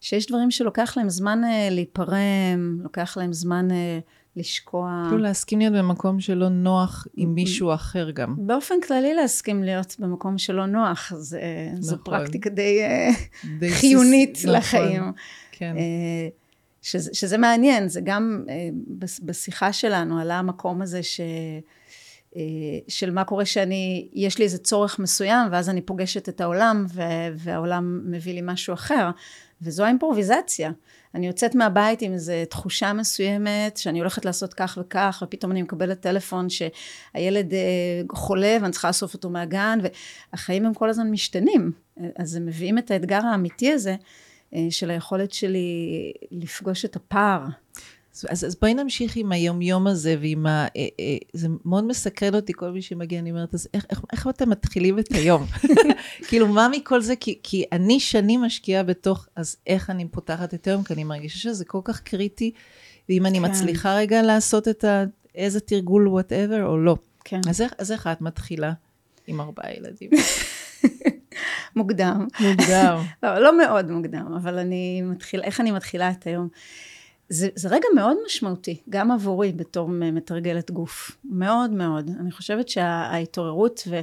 [0.00, 3.74] שיש דברים שלוקח להם זמן uh, להיפרם, לוקח להם זמן uh,
[4.36, 5.02] לשקוע.
[5.06, 8.34] כאילו להסכים להיות במקום שלא נוח עם מישהו אחר גם.
[8.38, 11.82] באופן כללי להסכים להיות במקום שלא נוח, זה, נכון.
[11.82, 12.80] זו פרקטיקה די,
[13.58, 14.44] די חיונית סיס...
[14.44, 15.00] לחיים.
[15.00, 15.12] נכון,
[15.52, 15.74] כן.
[15.76, 16.40] Uh,
[16.82, 18.68] שזה, שזה מעניין, זה גם אה,
[19.22, 21.20] בשיחה שלנו עלה המקום הזה ש...
[22.36, 22.42] אה,
[22.88, 26.86] של מה קורה שאני, יש לי איזה צורך מסוים ואז אני פוגשת את העולם
[27.36, 29.10] והעולם מביא לי משהו אחר
[29.62, 30.70] וזו האימפרוביזציה.
[31.14, 36.00] אני יוצאת מהבית עם איזו תחושה מסוימת שאני הולכת לעשות כך וכך ופתאום אני מקבלת
[36.00, 37.60] טלפון שהילד אה,
[38.12, 39.78] חולה ואני צריכה לאסוף אותו מהגן
[40.32, 41.72] והחיים הם כל הזמן משתנים
[42.16, 43.96] אז הם מביאים את האתגר האמיתי הזה
[44.54, 47.40] אה, של היכולת שלי לפגוש את הפער
[48.28, 50.66] אז, אז בואי נמשיך עם היומיום הזה ועם ה...
[50.76, 54.28] אה, אה, זה מאוד מסקרן אותי, כל מי שמגיע, אני אומרת, אז איך, איך, איך
[54.28, 55.46] אתם מתחילים את היום?
[56.28, 57.16] כאילו, מה מכל זה?
[57.16, 60.82] כי, כי אני שנים משקיעה בתוך, אז איך אני פותחת את היום?
[60.82, 62.52] כי אני מרגישה שזה כל כך קריטי,
[63.08, 63.44] ואם אני כן.
[63.44, 65.04] מצליחה רגע לעשות את ה...
[65.34, 66.96] איזה תרגול, whatever, או לא.
[67.24, 67.40] כן.
[67.48, 68.72] אז איך, אז איך את מתחילה
[69.26, 70.10] עם ארבעה ילדים?
[71.76, 72.26] מוקדם.
[72.40, 72.98] מוקדם.
[73.22, 76.48] לא, לא מאוד מוקדם, אבל אני מתחילה, איך אני מתחילה את היום?
[77.32, 81.16] זה, זה רגע מאוד משמעותי, גם עבורי בתור מתרגלת גוף.
[81.24, 82.10] מאוד מאוד.
[82.20, 84.00] אני חושבת שההתעוררות, ו,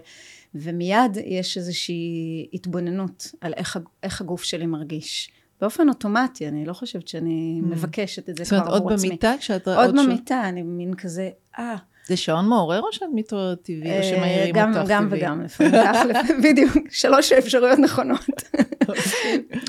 [0.56, 5.32] ומיד יש איזושהי התבוננות על איך, איך הגוף שלי מרגיש.
[5.62, 7.66] באופן אוטומטי, אני לא חושבת שאני mm.
[7.66, 9.10] מבקשת את זה כבר עבור עצמי.
[9.10, 9.34] זאת אומרת, עוד במיטה?
[9.40, 11.76] כשאת עוד, עוד במיטה, אני מין כזה, אה.
[12.08, 14.96] זה שעון מעורר או שאת מתעוררת טבעי, או שמעירים גם, אותך טבעי?
[14.96, 18.26] גם וגם, לפעמים בדיוק, שלוש אפשרויות נכונות.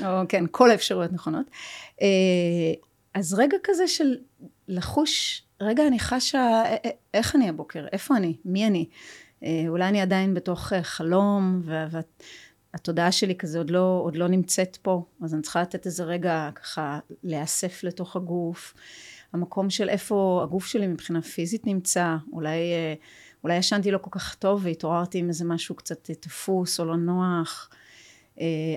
[0.05, 1.45] או כן, כל האפשרויות נכונות.
[3.15, 4.17] אה, אז רגע כזה של
[4.67, 6.63] לחוש, רגע אני חשה
[7.13, 8.89] איך אני הבוקר, איפה אני, מי אני.
[9.43, 11.61] אה, אולי אני עדיין בתוך אה, חלום,
[12.73, 16.49] והתודעה שלי כזה עוד לא, עוד לא נמצאת פה, אז אני צריכה לתת איזה רגע
[16.55, 18.73] ככה להיאסף לתוך הגוף.
[19.33, 22.93] המקום של איפה הגוף שלי מבחינה פיזית נמצא, אולי, אה,
[23.43, 27.69] אולי ישנתי לא כל כך טוב והתעוררתי עם איזה משהו קצת תפוס או לא נוח.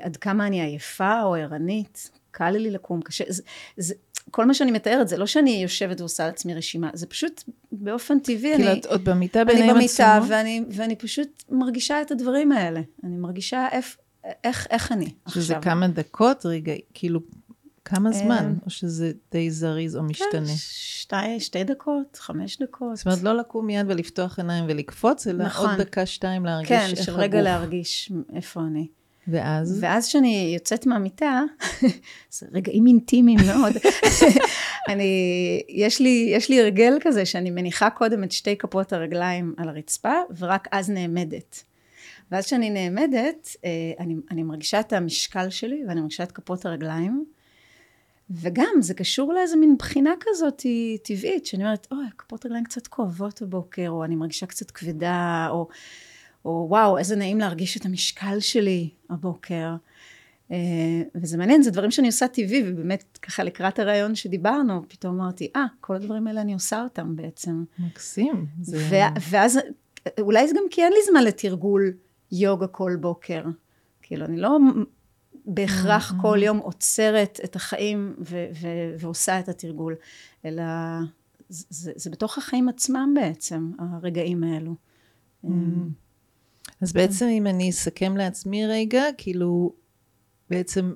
[0.02, 3.42] עד כמה אני עייפה או ערנית, קל לי לקום, קשה, זה,
[3.76, 3.94] זה,
[4.30, 8.56] כל מה שאני מתארת זה לא שאני יושבת ועושה לעצמי רשימה, זה פשוט באופן טבעי,
[8.56, 10.00] כאילו את עוד במיטה בעיניים עצמות?
[10.00, 13.96] אני במיטה ואני, ואני פשוט מרגישה את הדברים האלה, אני מרגישה איך,
[14.44, 15.42] איך, איך אני עכשיו.
[15.42, 17.20] שזה כמה דקות רגע, כאילו
[17.84, 20.30] כמה אה, זמן, או שזה די זריז או משתנה?
[20.32, 22.96] כן, שתי, שתי דקות, חמש דקות.
[22.96, 25.70] זאת אומרת, לא לקום מיד ולפתוח עיניים ולקפוץ, אלא נכון.
[25.70, 26.98] עוד דקה, שתיים להרגיש כן, איך הגוף.
[26.98, 28.86] כן, של רגע להרגיש איפה אני.
[29.28, 29.78] ואז?
[29.82, 31.42] ואז כשאני יוצאת מהמיטה,
[32.30, 33.72] זה רגעים אינטימיים מאוד,
[34.88, 39.68] אני, יש לי, יש לי הרגל כזה שאני מניחה קודם את שתי כפות הרגליים על
[39.68, 41.64] הרצפה, ורק אז נעמדת.
[42.30, 47.24] ואז כשאני נעמדת, אה, אני, אני מרגישה את המשקל שלי, ואני מרגישה את כפות הרגליים,
[48.30, 50.62] וגם זה קשור לאיזה מין בחינה כזאת
[51.04, 55.68] טבעית, שאני אומרת, אוי, כפות רגליים קצת כואבות בבוקר, או אני מרגישה קצת כבדה, או...
[56.44, 59.74] או וואו, איזה נעים להרגיש את המשקל שלי הבוקר.
[60.52, 65.50] אה, וזה מעניין, זה דברים שאני עושה טבעי, ובאמת ככה לקראת הרעיון שדיברנו, פתאום אמרתי,
[65.56, 67.64] אה, ah, כל הדברים האלה אני עושה אותם בעצם.
[67.78, 68.46] מקסים.
[68.60, 69.08] זה...
[69.30, 69.58] ואז,
[70.20, 71.92] אולי זה גם כי אין לי זמן לתרגול
[72.32, 73.44] יוגה כל בוקר.
[74.02, 74.58] כאילו, אני לא
[75.44, 76.22] בהכרח mm-hmm.
[76.22, 79.94] כל יום עוצרת את החיים ו- ו- ועושה את התרגול,
[80.44, 80.62] אלא
[81.48, 84.74] זה, זה, זה בתוך החיים עצמם בעצם, הרגעים האלו.
[86.82, 89.72] אז בעצם אם אני אסכם לעצמי רגע, כאילו,
[90.50, 90.92] בעצם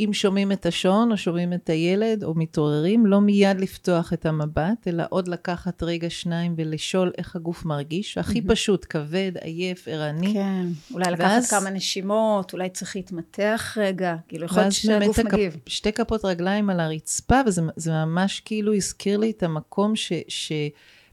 [0.00, 4.88] אם שומעים את השעון או שומעים את הילד או מתעוררים, לא מיד לפתוח את המבט,
[4.88, 8.18] אלא עוד לקחת רגע שניים ולשאול איך הגוף מרגיש.
[8.18, 10.32] הכי פשוט, כבד, עייף, ערני.
[10.32, 15.56] כן, אולי לקחת ואז, כמה נשימות, אולי צריך להתמתח רגע, כאילו יכול להיות שהגוף מגיב.
[15.66, 20.12] שתי כפות רגליים על הרצפה, וזה ממש כאילו הזכיר לי את המקום ש...
[20.28, 20.52] ש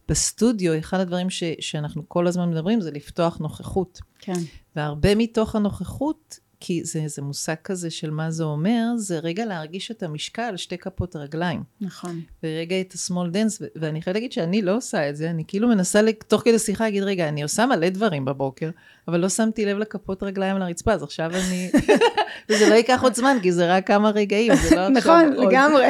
[0.08, 4.00] בסטודיו, אחד הדברים ש, שאנחנו כל הזמן מדברים זה לפתוח נוכחות.
[4.20, 4.40] כן.
[4.76, 9.92] והרבה מתוך הנוכחות, כי זה, זה מושג כזה של מה זה אומר, זה רגע להרגיש
[9.92, 11.64] את המשקל על שתי כפות רגליים.
[11.82, 12.22] נכון.
[12.44, 16.02] ורגע את ה-small dance, ואני חייבת להגיד שאני לא עושה את זה, אני כאילו מנסה,
[16.28, 18.70] תוך כדי שיחה להגיד, רגע, אני עושה מלא דברים בבוקר,
[19.08, 21.72] אבל לא שמתי לב לכפות רגליים על הרצפה, אז עכשיו אני...
[22.50, 25.86] וזה לא ייקח עוד זמן, כי זה רק כמה רגעים, זה לא נכון, לגמרי.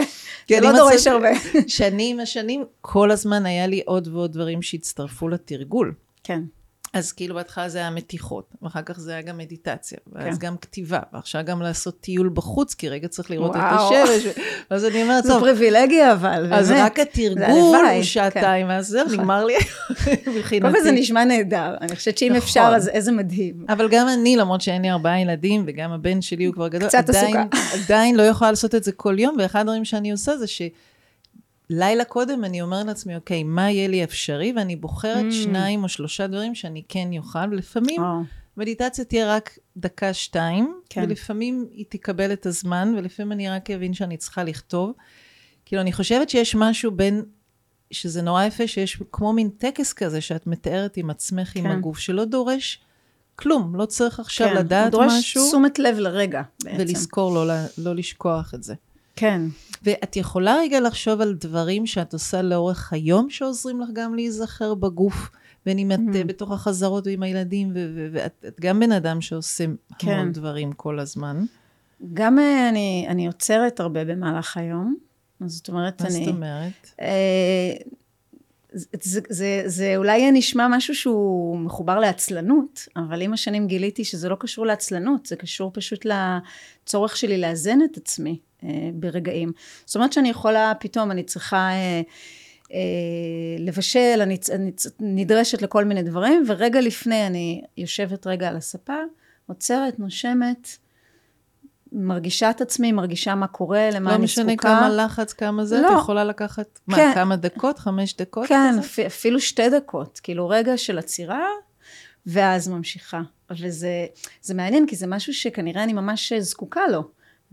[0.50, 1.30] זה לא דורש הרבה.
[1.68, 5.94] שנים השנים, כל הזמן היה לי עוד ועוד דברים שהצטרפו לתרגול.
[6.24, 6.42] כן.
[6.94, 10.48] אז כאילו בהתחלה זה היה מתיחות, ואחר כך זה היה גם מדיטציה, ואז כן.
[10.48, 13.94] גם כתיבה, ועכשיו גם לעשות טיול בחוץ, כי רגע צריך לראות וואו.
[14.04, 14.34] את השמש,
[14.72, 15.34] ואז אני אומרת, טוב.
[15.34, 16.82] זו פריבילגיה אבל, אז באמת.
[16.86, 18.72] רק התרגול הוא שעתיים, כן.
[18.72, 19.20] אז זהו, נכון.
[19.20, 19.54] נגמר לי
[20.36, 20.60] מבחינתי.
[20.62, 22.38] קודם כל זה נשמע נהדר, אני חושבת שאם נכון.
[22.38, 23.66] אפשר, אז איזה מדהים.
[23.70, 27.10] אבל גם אני, למרות שאין לי ארבעה ילדים, וגם הבן שלי הוא כבר גדול, קצת
[27.10, 27.44] עסוקה.
[27.84, 30.62] עדיין לא יכולה לעשות את זה כל יום, ואחד הדברים שאני עושה זה ש...
[31.70, 34.54] לילה קודם אני אומרת לעצמי, אוקיי, מה יהיה לי אפשרי?
[34.56, 35.34] ואני בוחרת mm.
[35.34, 38.26] שניים או שלושה דברים שאני כן אוכל, ולפעמים oh.
[38.58, 41.04] מדיטציה תהיה רק דקה-שתיים, כן.
[41.04, 44.94] ולפעמים היא תקבל את הזמן, ולפעמים אני רק אבין שאני צריכה לכתוב.
[45.66, 47.24] כאילו, אני חושבת שיש משהו בין,
[47.92, 51.60] שזה נורא יפה, שיש כמו מין טקס כזה שאת מתארת עם עצמך, כן.
[51.60, 52.82] עם הגוף, שלא דורש
[53.36, 55.00] כלום, לא צריך עכשיו כן, לדעת משהו.
[55.00, 56.78] כן, דורש תשומת לב לרגע, בעצם.
[56.80, 58.74] ולזכור, לא, לא לשכוח את זה.
[59.16, 59.42] כן.
[59.84, 65.30] ואת יכולה רגע לחשוב על דברים שאת עושה לאורך היום, שעוזרים לך גם להיזכר בגוף,
[65.66, 66.28] בין אם את mm-hmm.
[66.28, 67.72] בתוך החזרות ועם הילדים,
[68.12, 69.66] ואת גם בן אדם שעושה
[69.98, 70.12] כן.
[70.12, 71.46] המון דברים כל הזמן.
[72.14, 74.96] גם אה, אני, אני עוצרת הרבה במהלך היום.
[75.46, 76.20] זאת אומרת, מה אני...
[76.20, 76.92] מה זאת אומרת?
[77.02, 77.74] אה,
[78.74, 84.30] זה, זה, זה, זה אולי נשמע משהו שהוא מחובר לעצלנות, אבל עם השנים גיליתי שזה
[84.30, 88.40] לא קשור לעצלנות, זה קשור פשוט לצורך שלי לאזן את עצמי
[88.94, 89.52] ברגעים.
[89.86, 92.02] זאת אומרת שאני יכולה, פתאום אני צריכה אה,
[92.74, 92.80] אה,
[93.60, 98.98] לבשל, אני, אני נדרשת לכל מיני דברים, ורגע לפני אני יושבת רגע על הספה,
[99.48, 100.78] עוצרת, נושמת,
[101.92, 104.42] מרגישה את עצמי, מרגישה מה קורה, למה לא אני זקוקה.
[104.42, 105.88] לא משנה כמה לחץ, כמה זה, לא.
[105.88, 107.12] את יכולה לקחת, מה, כן.
[107.14, 107.80] כמה דקות?
[107.80, 108.48] חמש דקות?
[108.48, 110.20] כן, אפ, אפילו שתי דקות.
[110.24, 111.46] כאילו רגע של עצירה,
[112.26, 113.22] ואז ממשיכה.
[113.52, 114.08] וזה
[114.56, 117.04] מעניין, כי זה משהו שכנראה אני ממש זקוקה לו.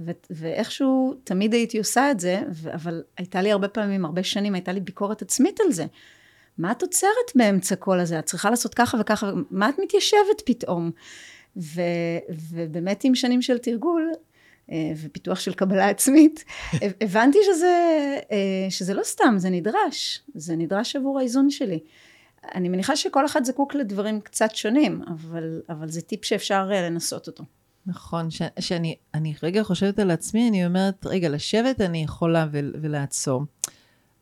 [0.06, 4.54] ו- ואיכשהו תמיד הייתי עושה את זה, ו- אבל הייתה לי הרבה פעמים, הרבה שנים,
[4.54, 5.86] הייתה לי ביקורת עצמית על זה.
[6.58, 8.18] מה את עוצרת באמצע כל הזה?
[8.18, 10.90] את צריכה לעשות ככה וככה, מה את מתיישבת פתאום?
[11.56, 11.80] ו,
[12.50, 14.12] ובאמת עם שנים של תרגול,
[14.70, 16.44] אה, ופיתוח של קבלה עצמית,
[17.00, 21.78] הבנתי שזה, אה, שזה לא סתם, זה נדרש, זה נדרש עבור האיזון שלי.
[22.54, 27.26] אני מניחה שכל אחד זקוק לדברים קצת שונים, אבל, אבל זה טיפ שאפשר אה, לנסות
[27.26, 27.44] אותו.
[27.86, 32.60] נכון, ש, שאני אני רגע חושבת על עצמי, אני אומרת, רגע, לשבת אני יכולה ו,
[32.82, 33.44] ולעצור,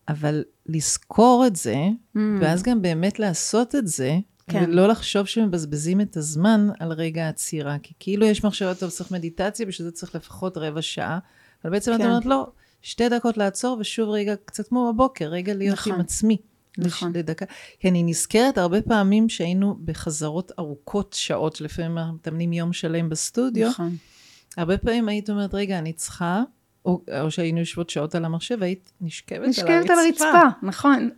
[0.09, 1.77] אבל לזכור את זה,
[2.16, 2.18] mm.
[2.40, 4.18] ואז גם באמת לעשות את זה,
[4.49, 4.64] כן.
[4.68, 9.66] ולא לחשוב שמבזבזים את הזמן על רגע העצירה, כי כאילו יש מחשבות, טוב, צריך מדיטציה,
[9.66, 11.18] בשביל זה צריך לפחות רבע שעה,
[11.64, 12.01] אבל בעצם כן.
[12.01, 12.47] את אומרת, לא,
[12.83, 15.92] שתי דקות לעצור, ושוב רגע, קצת כמו בבוקר, רגע להיות נכון.
[15.92, 16.37] עם עצמי.
[16.78, 17.12] נכון.
[17.14, 17.46] לדקה.
[17.81, 23.68] כי אני נזכרת הרבה פעמים שהיינו בחזרות ארוכות שעות, שלפעמים מתאמנים יום שלם בסטודיו.
[23.68, 23.96] נכון.
[24.57, 26.42] הרבה פעמים היית אומרת, רגע, אני צריכה
[26.88, 29.88] או, או שהיינו יושבות שעות על המחשב, היית נשכבת, נשכבת על הרצפה.
[29.88, 31.11] נשכבת על הרצפה, נכון.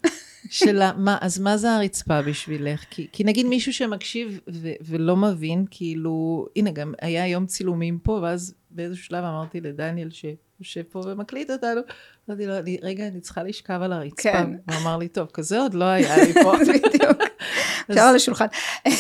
[0.50, 2.85] שלה, מה, אז מה זה הרצפה בשבילך?
[2.90, 8.12] כי, כי נגיד מישהו שמקשיב ו, ולא מבין, כאילו, הנה, גם היה היום צילומים פה,
[8.22, 11.80] ואז באיזשהו שלב אמרתי לדניאל שיושב פה ומקליט אותנו,
[12.28, 14.22] אמרתי לו, רגע, אני צריכה לשכב על הרצפה.
[14.22, 14.50] כן.
[14.70, 16.52] הוא אמר לי, טוב, כזה עוד לא היה לי פה.
[16.68, 17.18] בדיוק.
[17.90, 18.46] אפשר על השולחן.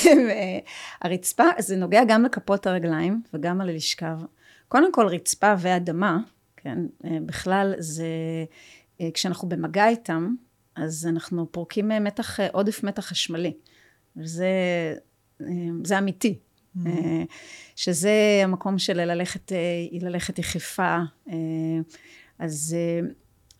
[1.02, 4.16] הרצפה, זה נוגע גם לכפות הרגליים וגם על לשכב.
[4.68, 6.18] קודם כל, רצפה ואדמה,
[6.62, 6.78] כן?
[7.04, 8.06] אה, בכלל זה,
[9.00, 10.34] אה, כשאנחנו במגע איתם,
[10.76, 13.52] אז אנחנו פורקים אה, מתח, עודף מתח חשמלי.
[14.16, 14.48] וזה
[15.84, 16.38] זה אמיתי.
[16.76, 16.88] Mm-hmm.
[17.76, 19.52] שזה המקום של ללכת,
[20.00, 20.98] ללכת יחפה.
[22.38, 22.76] אז,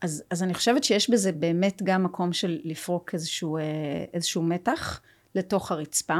[0.01, 3.57] אז, אז אני חושבת שיש בזה באמת גם מקום של לפרוק איזשהו,
[4.13, 5.01] איזשהו מתח
[5.35, 6.19] לתוך הרצפה.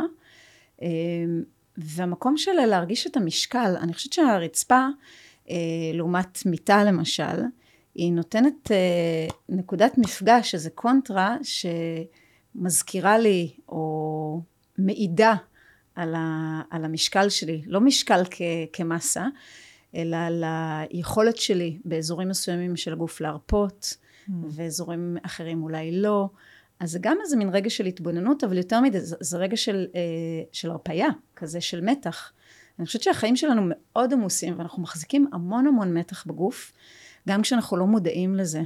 [1.78, 4.88] והמקום של להרגיש את המשקל, אני חושבת שהרצפה
[5.93, 7.41] לעומת מיטה למשל,
[7.95, 11.38] היא נותנת אה, נקודת מפגש, איזה קונטרה
[12.56, 14.41] שמזכירה לי או
[14.77, 15.36] מעידה
[15.95, 18.41] על, ה, על המשקל שלי, לא משקל כ,
[18.73, 19.27] כמסה,
[19.95, 24.32] אלא על היכולת שלי באזורים מסוימים של הגוף להרפות, mm.
[24.49, 26.30] ואזורים אחרים אולי לא.
[26.80, 29.88] אז זה גם איזה מין רגע של התבוננות, אבל יותר מזה, זה, זה רגע של,
[29.95, 30.01] אה,
[30.51, 32.32] של הרפייה, כזה של מתח.
[32.79, 36.71] אני חושבת שהחיים שלנו מאוד עמוסים ואנחנו מחזיקים המון המון מתח בגוף,
[37.29, 38.62] גם כשאנחנו לא מודעים לזה.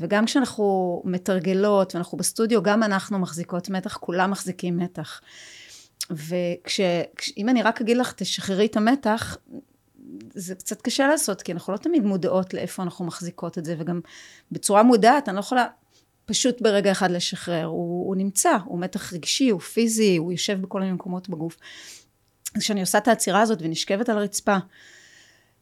[0.00, 5.20] וגם כשאנחנו מתרגלות ואנחנו בסטודיו, גם אנחנו מחזיקות מתח, כולם מחזיקים מתח.
[6.10, 9.36] ואם אני רק אגיד לך, תשחררי את המתח,
[10.34, 14.00] זה קצת קשה לעשות, כי אנחנו לא תמיד מודעות לאיפה אנחנו מחזיקות את זה, וגם
[14.52, 15.66] בצורה מודעת, אני לא יכולה
[16.24, 17.64] פשוט ברגע אחד לשחרר.
[17.64, 21.56] הוא, הוא נמצא, הוא מתח רגשי, הוא פיזי, הוא יושב בכל מיני מקומות בגוף.
[22.58, 24.56] כשאני עושה את העצירה הזאת ונשכבת על הרצפה,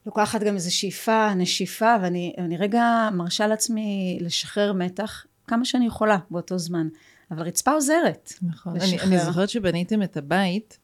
[0.07, 6.59] לוקחת גם איזו שאיפה, נשיפה, ואני רגע מרשה לעצמי לשחרר מתח כמה שאני יכולה באותו
[6.59, 6.88] זמן.
[7.31, 8.33] אבל רצפה עוזרת.
[8.42, 8.81] נכון.
[8.81, 10.79] אני, אני זוכרת שבניתם את הבית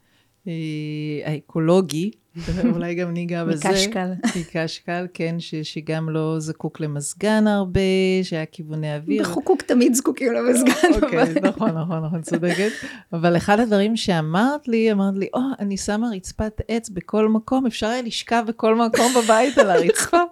[1.25, 2.11] האקולוגי,
[2.75, 3.69] אולי גם ניגע בזה.
[3.69, 4.13] מקשקל.
[4.41, 7.81] מקשקל, כן, ש, שגם לא זקוק למזגן הרבה,
[8.23, 9.23] שהיה כיווני אוויר.
[9.23, 11.03] בחוקוק תמיד זקוקים למזגן.
[11.03, 12.71] אוקיי, נכון, נכון, נכון, צודקת.
[13.13, 17.67] אבל אחד הדברים שאמרת לי, אמרת לי, או, oh, אני שמה רצפת עץ בכל מקום,
[17.67, 20.23] אפשר היה לשכב בכל מקום בבית על הרצפה.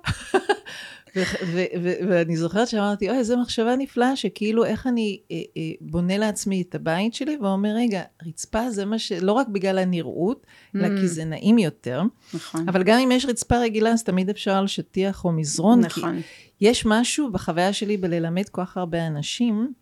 [2.09, 6.75] ואני זוכרת שאמרתי, אוי, איזה מחשבה נפלאה, שכאילו איך אני אה, אה, בונה לעצמי את
[6.75, 9.13] הבית שלי, ואומר, רגע, רצפה זה מה ש...
[9.13, 10.47] לא רק בגלל הנראות,
[10.77, 11.07] אלא כי mm.
[11.07, 12.03] זה נעים יותר.
[12.35, 12.69] נכון.
[12.69, 15.81] אבל גם אם יש רצפה רגילה, אז תמיד אפשר על שטיח או מזרון.
[15.81, 16.21] נכון.
[16.59, 19.73] כי יש משהו בחוויה שלי בללמד כל כך הרבה אנשים,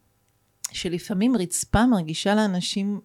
[0.73, 3.01] שלפעמים רצפה מרגישה לאנשים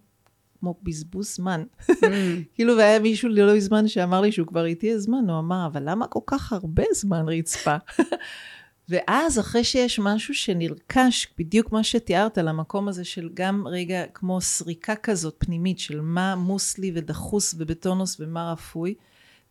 [0.60, 1.64] כמו בזבוז זמן.
[1.90, 2.04] Mm.
[2.54, 6.06] כאילו, והיה מישהו לא מזמן שאמר לי שהוא כבר איתי הזמן, הוא אמר, אבל למה
[6.06, 7.76] כל כך הרבה זמן רצפה?
[8.88, 14.40] ואז אחרי שיש משהו שנרכש, בדיוק מה שתיארת על המקום הזה של גם רגע כמו
[14.40, 18.94] סריקה כזאת פנימית של מה מוסלי ודחוס ובטונוס ומה רפוי,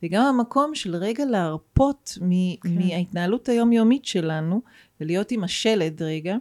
[0.02, 2.74] וגם המקום של רגע להרפות מ- כן.
[2.74, 4.62] מההתנהלות היומיומית שלנו,
[5.00, 6.36] ולהיות עם השלד רגע,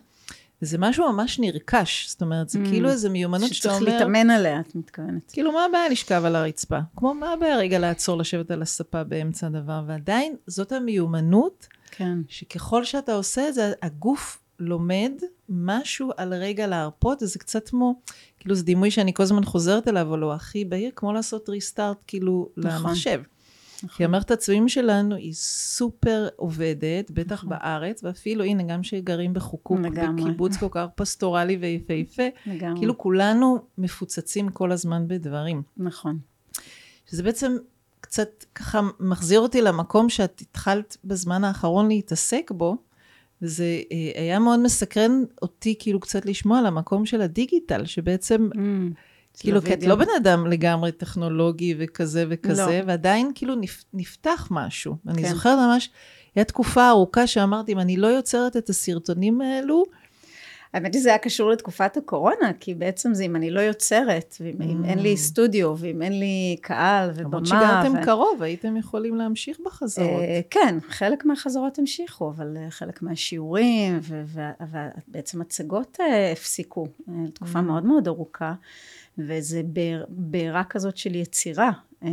[0.61, 2.67] וזה משהו ממש נרכש, זאת אומרת, זה mm.
[2.69, 3.79] כאילו איזו מיומנות שאתה אומר...
[3.79, 5.31] שצריך להתאמן עליה, את מתכוונת.
[5.31, 6.79] כאילו, מה הבעיה לשכב על הרצפה?
[6.95, 12.17] כמו מה הבעיה רגע לעצור, לשבת על הספה באמצע הדבר, ועדיין זאת המיומנות, כן.
[12.27, 15.11] שככל שאתה עושה את זה, הגוף לומד
[15.49, 18.01] משהו על רגע להרפות, וזה קצת כמו,
[18.39, 21.97] כאילו זה דימוי שאני כל הזמן חוזרת אליו, אבל הוא הכי בהיר, כמו לעשות ריסטארט
[22.07, 22.71] כאילו נכון.
[22.71, 23.21] למחשב.
[23.83, 23.97] נכון.
[23.97, 27.49] כי המערכת הצבעים שלנו היא סופר עובדת, בטח נכון.
[27.49, 32.79] בארץ, ואפילו, הנה, גם שגרים בחוקוק, בקיבוץ כל כך פסטורלי ויפהפה, לגמרי.
[32.79, 35.61] כאילו כולנו מפוצצים כל הזמן בדברים.
[35.77, 36.19] נכון.
[37.09, 37.57] שזה בעצם
[38.01, 42.77] קצת ככה מחזיר אותי למקום שאת התחלת בזמן האחרון להתעסק בו,
[43.41, 48.49] וזה אה, היה מאוד מסקרן אותי כאילו קצת לשמוע על המקום של הדיגיטל, שבעצם...
[48.53, 48.57] Mm.
[49.39, 52.87] כאילו, כי את לא בן אדם לגמרי טכנולוגי וכזה וכזה, לא.
[52.87, 54.95] ועדיין כאילו נפ, נפתח משהו.
[55.03, 55.09] כן.
[55.09, 55.89] אני זוכרת ממש,
[56.35, 59.83] הייתה תקופה ארוכה שאמרתי, אם אני לא יוצרת את הסרטונים האלו,
[60.73, 64.83] האמת היא זה היה קשור לתקופת הקורונה, כי בעצם זה אם אני לא יוצרת, ואם
[64.83, 64.87] mm.
[64.87, 67.23] אין לי סטודיו, ואם אין לי קהל ובמה.
[67.23, 68.05] למרות שגרתם ו...
[68.05, 70.21] קרוב, הייתם יכולים להמשיך בחזרות.
[70.21, 76.87] Uh, כן, חלק מהחזרות המשיכו, אבל uh, חלק מהשיעורים, ובעצם הצגות uh, הפסיקו,
[77.33, 77.61] תקופה mm.
[77.61, 78.53] מאוד מאוד ארוכה.
[79.17, 79.61] וזה
[80.09, 81.71] בעירה כזאת של יצירה.
[82.03, 82.09] אה,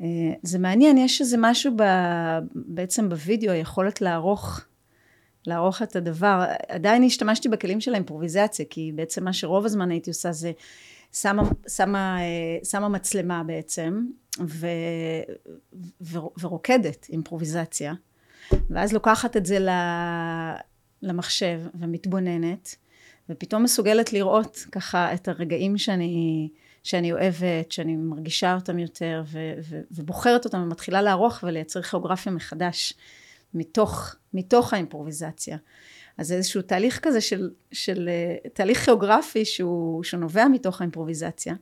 [0.00, 1.82] אה, זה מעניין, יש איזה משהו ב,
[2.54, 4.60] בעצם בווידאו, היכולת לערוך,
[5.46, 6.44] לערוך את הדבר.
[6.68, 10.52] עדיין השתמשתי בכלים של האימפרוביזציה, כי בעצם מה שרוב הזמן הייתי עושה זה
[11.12, 14.06] שמה, שמה, אה, שמה מצלמה בעצם,
[14.40, 14.66] ו,
[16.02, 17.94] ו, ורוקדת אימפרוביזציה,
[18.70, 19.58] ואז לוקחת את זה
[21.02, 22.76] למחשב ומתבוננת.
[23.30, 26.48] ופתאום מסוגלת לראות ככה את הרגעים שאני,
[26.82, 32.94] שאני אוהבת, שאני מרגישה אותם יותר ו, ו, ובוחרת אותם ומתחילה לערוך ולייצר כיאוגרפיה מחדש
[33.54, 35.56] מתוך, מתוך האימפרוביזציה.
[36.18, 38.08] אז זה איזשהו תהליך כזה של, של
[38.52, 41.54] תהליך כיאוגרפי שהוא, שהוא נובע מתוך האימפרוביזציה.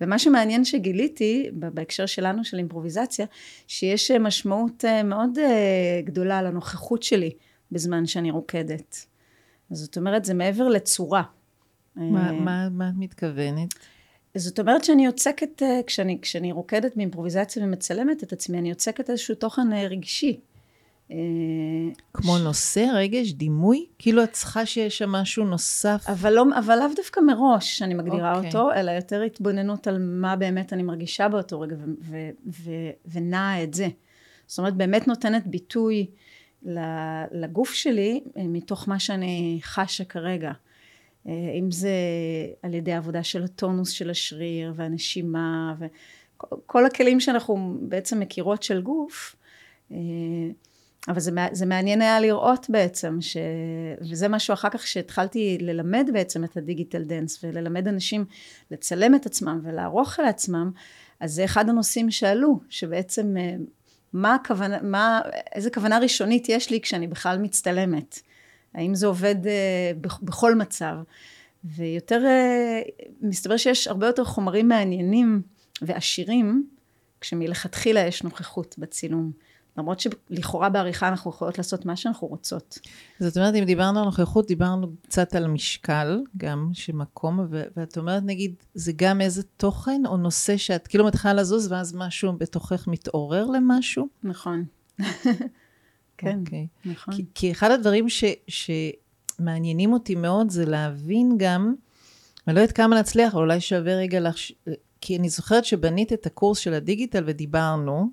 [0.00, 3.26] ומה שמעניין שגיליתי בהקשר שלנו של אימפרוביזציה,
[3.66, 7.30] שיש משמעות אה, מאוד אה, גדולה לנוכחות שלי
[7.72, 9.06] בזמן שאני רוקדת.
[9.70, 11.22] זאת אומרת, זה מעבר לצורה.
[11.96, 13.74] מה, אה, מה, מה את מתכוונת?
[14.36, 19.34] זאת אומרת שאני יוצקת, אה, כשאני, כשאני רוקדת באימפרוביזציה ומצלמת את עצמי, אני יוצקת איזשהו
[19.34, 20.40] תוכן אה, רגשי.
[22.12, 22.40] כמו ש...
[22.40, 23.86] נושא, רגש, דימוי?
[23.98, 26.04] כאילו את צריכה שיש שם משהו נוסף?
[26.08, 28.36] אבל, לא, אבל לאו דווקא מראש שאני מגדירה okay.
[28.36, 28.48] אוקיי.
[28.48, 31.76] אותו, אלא יותר התבוננות על מה באמת אני מרגישה באותו רגע
[33.12, 33.88] ונעה את זה.
[34.46, 36.06] זאת אומרת, באמת נותנת ביטוי
[37.32, 40.52] לגוף שלי אה, מתוך מה שאני חשה כרגע.
[41.28, 41.90] אה, אם זה
[42.62, 49.36] על ידי עבודה של הטונוס של השריר והנשימה וכל הכלים שאנחנו בעצם מכירות של גוף
[49.92, 49.96] אה,
[51.08, 53.36] אבל זה, זה מעניין היה לראות בעצם ש...
[54.00, 58.24] וזה משהו אחר כך שהתחלתי ללמד בעצם את ה digital dance וללמד אנשים
[58.70, 60.70] לצלם את עצמם ולערוך על עצמם
[61.20, 63.34] אז זה אחד הנושאים שעלו שבעצם
[64.16, 65.20] מה הכוונה, מה,
[65.54, 68.20] איזה כוונה ראשונית יש לי כשאני בכלל מצטלמת?
[68.74, 70.96] האם זה עובד אה, בכל מצב?
[71.64, 72.80] ויותר, אה,
[73.20, 75.42] מסתבר שיש הרבה יותר חומרים מעניינים
[75.82, 76.68] ועשירים
[77.20, 79.32] כשמלכתחילה יש נוכחות בצילום.
[79.78, 82.78] למרות שלכאורה בעריכה אנחנו יכולות לעשות מה שאנחנו רוצות.
[83.20, 88.22] זאת אומרת, אם דיברנו על נוכחות, דיברנו קצת על משקל, גם שמקום, ו- ואת אומרת,
[88.22, 93.46] נגיד, זה גם איזה תוכן או נושא שאת כאילו מתחילה לזוז, ואז משהו בתוכך מתעורר
[93.46, 94.08] למשהו?
[94.22, 94.64] נכון.
[96.18, 96.40] כן, okay.
[96.40, 96.66] אוקיי.
[96.84, 97.14] נכון.
[97.14, 101.74] כי, כי אחד הדברים ש, שמעניינים אותי מאוד זה להבין גם,
[102.48, 104.36] אני לא יודעת כמה נצליח, אבל אולי שווה רגע לך,
[105.00, 108.10] כי אני זוכרת שבנית את הקורס של הדיגיטל ודיברנו,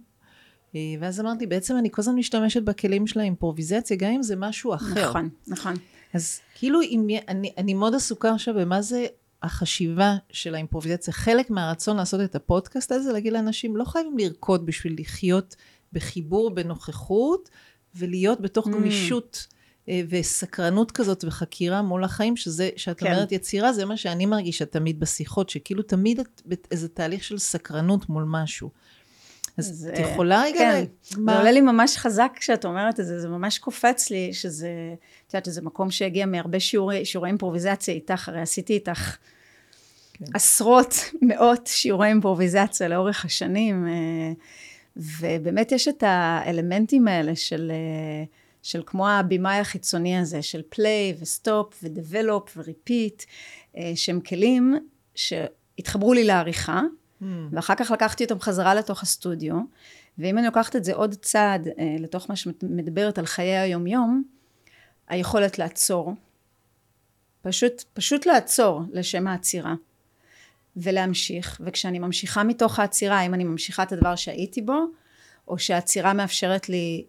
[1.00, 5.10] ואז אמרתי, בעצם אני כל הזמן משתמשת בכלים של האימפרוביזציה, גם אם זה משהו אחר.
[5.10, 5.74] נכון, נכון.
[6.14, 9.06] אז כאילו, אם, אני, אני מאוד עסוקה עכשיו במה זה
[9.44, 11.14] החשיבה של האימפרוביזציה.
[11.14, 15.56] חלק מהרצון לעשות את הפודקאסט הזה, להגיד לאנשים, לא חייבים לרקוד בשביל לחיות
[15.94, 17.50] בחיבור, בנוכחות,
[17.96, 18.72] ולהיות בתוך mm.
[18.72, 19.48] גמישות
[19.90, 23.06] אה, וסקרנות כזאת וחקירה מול החיים, שזה, שאת כן.
[23.06, 28.10] אומרת יצירה, זה מה שאני מרגישה תמיד בשיחות, שכאילו תמיד את באיזה תהליך של סקרנות
[28.10, 28.70] מול משהו.
[29.58, 30.60] אז את יכולה רגע...
[30.60, 30.84] כן,
[31.18, 31.32] מה?
[31.34, 34.70] זה עולה לי ממש חזק כשאת אומרת את זה, זה ממש קופץ לי שזה,
[35.28, 39.18] את יודעת, שזה מקום שהגיע מהרבה שיעורי, שיעורי אימפרוביזציה איתך, הרי עשיתי איתך
[40.14, 40.26] כן.
[40.34, 44.32] עשרות, מאות שיעורי אימפרוביזציה לאורך השנים, אה,
[44.97, 47.72] ובאמת יש את האלמנטים האלה של...
[48.64, 53.24] של כמו הבמאי החיצוני הזה, של play ו stop ו develop ו repeat,
[53.95, 54.76] שהם כלים
[55.16, 56.82] שהתחברו לי לעריכה.
[57.52, 59.56] ואחר כך לקחתי אותם חזרה לתוך הסטודיו,
[60.18, 64.24] ואם אני לוקחת את זה עוד צעד אה, לתוך מה שמדברת על חיי היומיום,
[65.08, 66.14] היכולת לעצור,
[67.42, 69.74] פשוט, פשוט לעצור לשם העצירה.
[70.76, 74.86] ולהמשיך, וכשאני ממשיכה מתוך העצירה, אם אני ממשיכה את הדבר שהייתי בו,
[75.48, 77.06] או שהעצירה מאפשרת לי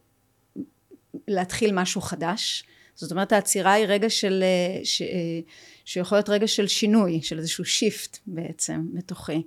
[1.29, 2.65] להתחיל משהו חדש.
[2.95, 5.41] זאת אומרת העצירה היא רגע של, אה, אה,
[5.85, 9.43] שיכול להיות רגע של שינוי, של איזשהו שיפט בעצם בתוכי.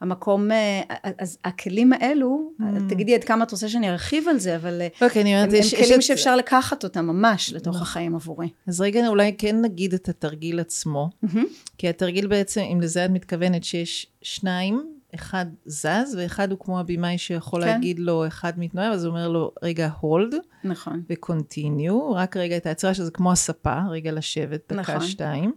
[0.00, 0.82] המקום, אה,
[1.18, 2.64] אז הכלים האלו, mm.
[2.88, 5.98] תגידי עד כמה את רוצה שאני ארחיב על זה, אבל okay, הם, הם יש, כלים
[5.98, 6.38] יש שאפשר את...
[6.38, 7.82] לקחת אותם ממש לתוך mm.
[7.82, 8.48] החיים עבורי.
[8.66, 11.38] אז רגע אולי כן נגיד את התרגיל עצמו, mm-hmm.
[11.78, 14.84] כי התרגיל בעצם, אם לזה את מתכוונת, שיש שניים
[15.14, 17.68] אחד זז, ואחד הוא כמו הבמאי שיכול כן.
[17.68, 20.34] להגיד לו, אחד מתנועה, אז הוא אומר לו, רגע, הולד.
[20.64, 21.02] נכון.
[21.10, 25.00] ו-continue, רק רגע את העצירה, שזה כמו הספה, רגע לשבת, דקה, נכון.
[25.00, 25.52] שתיים.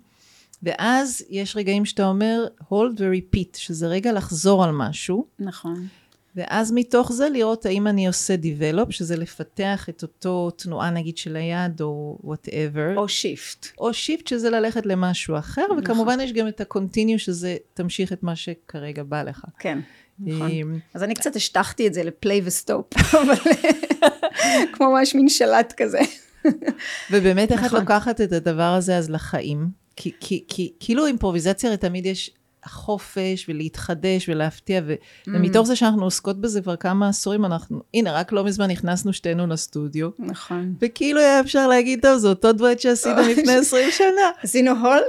[0.64, 5.26] ואז יש רגעים שאתה אומר, hold ו-repeat, שזה רגע לחזור על משהו.
[5.40, 5.88] נכון.
[6.36, 11.36] ואז מתוך זה לראות האם אני עושה develop, שזה לפתח את אותו תנועה נגיד של
[11.36, 12.98] היד, או whatever.
[12.98, 13.68] או shift.
[13.78, 15.80] או shift, שזה ללכת למשהו אחר, נכון.
[15.80, 19.46] וכמובן יש גם את ה-continue, שזה תמשיך את מה שכרגע בא לך.
[19.60, 19.80] כן.
[20.20, 20.80] נכון.
[20.94, 22.86] אז אני קצת השטחתי את זה לפליי וסטופ,
[23.24, 23.36] אבל
[24.74, 26.00] כמו ממש מין שלט כזה.
[27.12, 27.80] ובאמת, איך את נכון.
[27.80, 29.83] לוקחת את הדבר הזה אז לחיים?
[29.96, 32.32] כי, כי, כי כאילו אימפרוביזציה הרי תמיד יש
[32.66, 34.94] החופש ולהתחדש ולהפתיע, ו...
[34.94, 35.30] mm.
[35.34, 39.48] ומתוך זה שאנחנו עוסקות בזה כבר כמה עשורים, אנחנו, הנה, רק לא מזמן נכנסנו שתינו
[39.48, 40.10] לסטודיו.
[40.20, 40.74] נכון.
[40.82, 44.32] וכאילו היה אפשר להגיד, טוב, זה אותו דואט שעשינו לפני 20 שנה.
[44.44, 45.04] עשינו hold,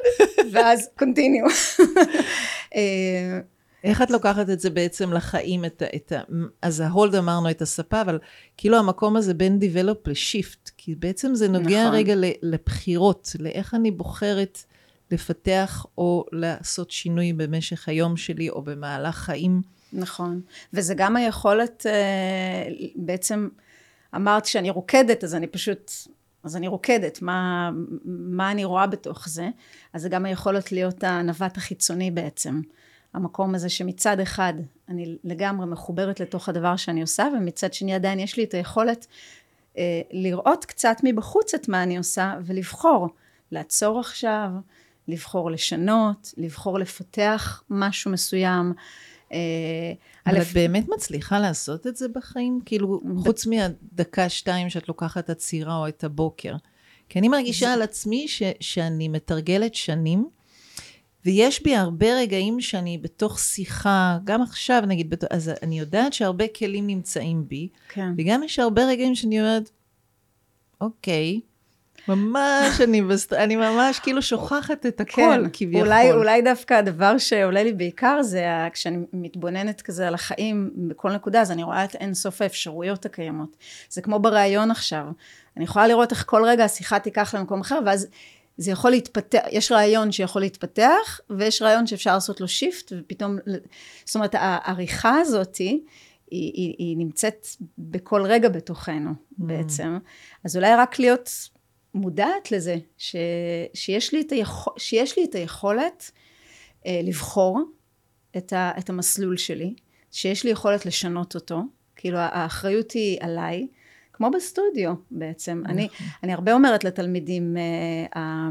[0.53, 1.45] ואז continue.
[2.75, 3.41] אה,
[3.85, 5.97] איך את לוקחת את זה בעצם לחיים, את ה...
[5.97, 6.21] את ה
[6.63, 8.19] אז ה hold אמרנו את הספה, אבל
[8.57, 11.95] כאילו המקום הזה בין develop ל shift, כי בעצם זה נוגע נכון.
[11.95, 14.59] רגע לבחירות, לאיך אני בוחרת
[15.11, 19.63] לפתח או לעשות שינוי במשך היום שלי או במהלך חיים.
[19.93, 20.41] נכון,
[20.73, 23.49] וזה גם היכולת אה, בעצם,
[24.15, 25.91] אמרת שאני רוקדת, אז אני פשוט,
[26.43, 27.71] אז אני רוקדת, מה,
[28.05, 29.49] מה אני רואה בתוך זה?
[29.93, 32.61] אז זה גם היכולת להיות הנווט החיצוני בעצם.
[33.15, 34.55] המקום הזה שמצד אחד
[34.89, 39.07] אני לגמרי מחוברת לתוך הדבר שאני עושה, ומצד שני עדיין יש לי את היכולת
[39.79, 43.09] אה, לראות קצת מבחוץ את מה אני עושה ולבחור,
[43.53, 44.49] לעצור עכשיו,
[45.09, 48.73] לבחור לשנות, לבחור לפתח משהו מסוים.
[49.33, 49.39] אה,
[50.27, 52.61] אבל את באמת מצליחה לעשות את זה בחיים?
[52.65, 56.55] כאילו, חוץ מהדקה, שתיים שאת לוקחת את הצירה או את הבוקר.
[57.09, 60.29] כי אני מרגישה על עצמי ש, שאני מתרגלת שנים,
[61.25, 66.87] ויש בי הרבה רגעים שאני בתוך שיחה, גם עכשיו נגיד, אז אני יודעת שהרבה כלים
[66.87, 68.09] נמצאים בי, כן.
[68.19, 69.71] וגם יש הרבה רגעים שאני אומרת,
[70.81, 71.41] אוקיי,
[72.09, 73.33] ממש, אני, בסט...
[73.33, 75.87] אני ממש כאילו שוכחת את הכל כן, כביכול.
[75.87, 81.41] אולי, אולי דווקא הדבר שעולה לי בעיקר זה כשאני מתבוננת כזה על החיים בכל נקודה,
[81.41, 83.57] אז אני רואה את אין סוף האפשרויות הקיימות.
[83.91, 85.05] זה כמו בריאיון עכשיו.
[85.57, 88.07] אני יכולה לראות איך כל רגע השיחה תיקח למקום אחר, ואז
[88.57, 93.37] זה יכול להתפתח, יש רעיון שיכול להתפתח, ויש רעיון שאפשר לעשות לו shift, ופתאום,
[94.05, 95.83] זאת אומרת, העריכה הזאתי,
[96.31, 97.47] היא, היא, היא נמצאת
[97.79, 99.15] בכל רגע בתוכנו mm.
[99.39, 99.99] בעצם.
[100.45, 101.31] אז אולי רק להיות
[101.95, 103.17] מודעת לזה ש,
[103.75, 106.11] שיש, לי את היכול, שיש לי את היכולת
[106.87, 107.61] אה, לבחור
[108.37, 109.75] את, ה, את המסלול שלי,
[110.11, 111.63] שיש לי יכולת לשנות אותו,
[111.97, 113.67] כאילו האחריות היא עליי,
[114.13, 115.63] כמו בסטודיו בעצם.
[115.67, 116.07] אני, נכון.
[116.23, 118.49] אני הרבה אומרת לתלמידים, אה,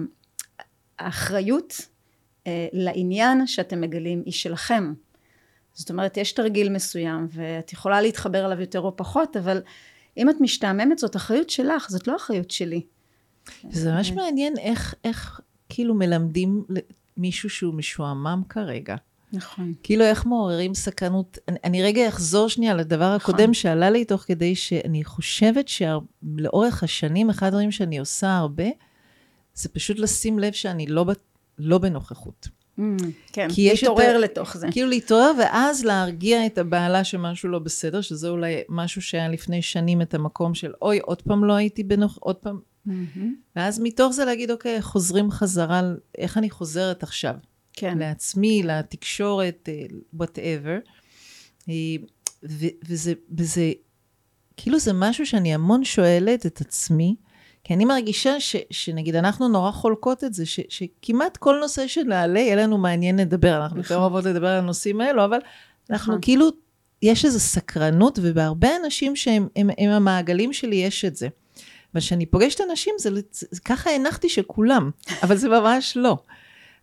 [1.00, 1.88] האחריות
[2.48, 4.94] אה, לעניין שאתם מגלים היא שלכם.
[5.74, 9.62] זאת אומרת, יש תרגיל מסוים ואת יכולה להתחבר אליו יותר או פחות, אבל
[10.18, 12.82] אם את משתעממת זאת אחריות שלך, זאת לא אחריות שלי.
[13.70, 16.64] זה ממש מעניין איך, איך כאילו מלמדים
[17.18, 18.96] מישהו שהוא משועמם כרגע.
[19.34, 19.74] נכון.
[19.84, 21.38] כאילו איך מעוררים סקרנות.
[21.48, 23.36] אני, אני רגע אחזור שנייה לדבר נכון.
[23.36, 28.68] הקודם שעלה לי תוך כדי שאני חושבת שלאורך השנים, אחד הדברים שאני עושה הרבה,
[29.54, 31.06] זה פשוט לשים לב שאני לא,
[31.58, 32.48] לא בנוכחות.
[33.34, 34.68] כן, להתעורר לתוך זה.
[34.72, 40.02] כאילו להתעורר ואז להרגיע את הבעלה שמשהו לא בסדר, שזה אולי משהו שהיה לפני שנים
[40.02, 42.60] את המקום של אוי, עוד פעם לא הייתי בנוח, עוד פעם.
[43.56, 45.82] ואז מתוך זה להגיד, אוקיי, חוזרים חזרה,
[46.18, 47.36] איך אני חוזרת עכשיו?
[47.74, 47.98] כן.
[47.98, 49.70] לעצמי, לתקשורת,
[50.14, 50.78] וואטאבר.
[51.70, 51.74] אה,
[52.90, 53.72] וזה, וזה,
[54.58, 57.16] כאילו זה משהו שאני המון שואלת את עצמי,
[57.64, 62.40] כי אני מרגישה ש, שנגיד אנחנו נורא חולקות את זה, ש, שכמעט כל נושא שנעלה,
[62.40, 63.64] יהיה לנו מעניין לדבר.
[63.64, 64.02] אנחנו יותר נכון.
[64.02, 65.40] אוהבות לדבר על הנושאים האלו, אבל
[65.90, 66.22] אנחנו נכון.
[66.22, 66.50] כאילו,
[67.02, 71.28] יש איזו סקרנות, ובהרבה אנשים שהם הם, הם המעגלים שלי יש את זה.
[71.94, 74.92] אבל כשאני פוגשת אנשים, זה, זה, זה ככה הנחתי שכולם,
[75.24, 76.18] אבל זה ממש לא.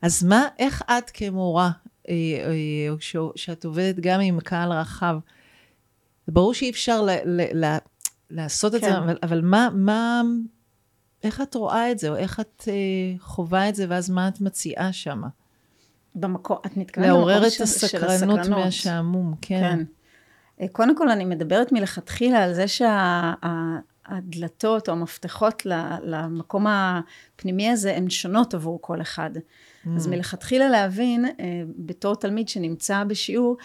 [0.02, 1.70] אז מה, איך את כמורה,
[2.08, 5.16] אה, אה, ש, שאת עובדת גם עם קהל רחב,
[6.26, 7.76] זה ברור שאי אפשר ל, ל, ל,
[8.30, 8.78] לעשות כן.
[8.78, 10.22] את זה, אבל, אבל מה, מה,
[11.22, 12.74] איך את רואה את זה, או איך את אה,
[13.18, 15.22] חווה את זה, ואז מה את מציעה שם?
[16.14, 17.28] במקום, את מתכוונת של הסקרנות.
[17.28, 19.60] לעורר את הסקרנות מהשעמום, כן.
[19.60, 19.84] כן.
[20.60, 25.66] אה, קודם כל, אני מדברת מלכתחילה על זה שהדלתות שה, או המפתחות
[26.02, 29.30] למקום הפנימי הזה הן שונות עבור כל אחד.
[29.36, 29.88] Mm.
[29.96, 31.32] אז מלכתחילה להבין, אה,
[31.76, 33.56] בתור תלמיד שנמצא בשיעור,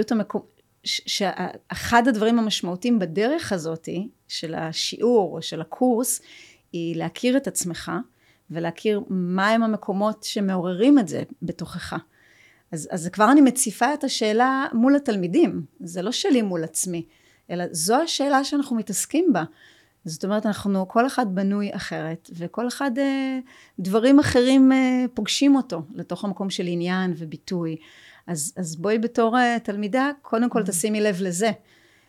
[0.00, 0.42] את המקום,
[0.84, 3.88] שאחד הדברים המשמעותיים בדרך הזאת
[4.28, 6.20] של השיעור או של הקורס
[6.72, 7.92] היא להכיר את עצמך
[8.50, 11.96] ולהכיר מהם המקומות שמעוררים את זה בתוכך.
[12.72, 17.06] אז, אז כבר אני מציפה את השאלה מול התלמידים, זה לא שלי מול עצמי,
[17.52, 19.44] אלא זו השאלה שאנחנו מתעסקים בה.
[20.04, 23.38] זאת אומרת, אנחנו, כל אחד בנוי אחרת, וכל אחד, אה,
[23.78, 27.76] דברים אחרים אה, פוגשים אותו לתוך המקום של עניין וביטוי.
[28.26, 30.66] אז, אז בואי בתור uh, תלמידה, קודם כל mm.
[30.66, 31.50] תשימי לב לזה.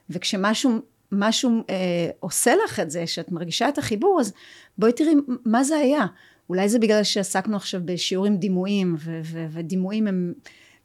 [0.09, 0.79] וכשמשהו
[1.11, 4.33] משהו, אה, עושה לך את זה, שאת מרגישה את החיבור, אז
[4.77, 5.13] בואי תראי
[5.45, 6.05] מה זה היה.
[6.49, 10.33] אולי זה בגלל שעסקנו עכשיו בשיעורים דימויים, ו- ו- ודימויים הם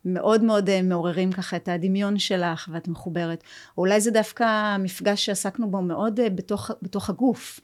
[0.04, 3.44] מאוד מאוד אה, מעוררים ככה את הדמיון שלך, ואת מחוברת.
[3.78, 7.60] או אולי זה דווקא מפגש שעסקנו בו מאוד אה, בתוך, בתוך הגוף.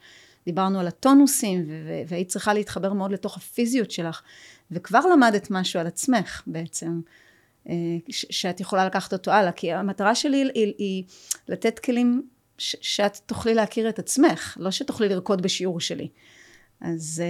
[0.47, 1.65] דיברנו על הטונוסים,
[2.09, 4.23] והיית צריכה להתחבר מאוד לתוך הפיזיות שלך,
[4.71, 7.01] וכבר למדת משהו על עצמך בעצם.
[7.69, 7.75] אה,
[8.11, 11.05] שאת יכולה לקחת אותו הלאה, כי המטרה שלי היא, היא
[11.49, 12.23] לתת כלים
[12.59, 16.09] שאת תוכלי להכיר את עצמך, לא שתוכלי לרקוד בשיעור שלי.
[16.81, 17.23] אז...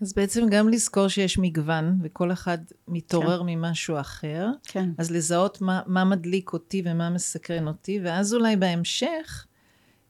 [0.00, 2.58] אז בעצם גם לזכור שיש מגוון, וכל אחד
[2.88, 3.46] מתעורר כן.
[3.46, 4.48] ממשהו אחר.
[4.64, 4.90] כן.
[4.98, 9.46] אז לזהות מה, מה מדליק אותי ומה מסקרן אותי, ואז אולי בהמשך,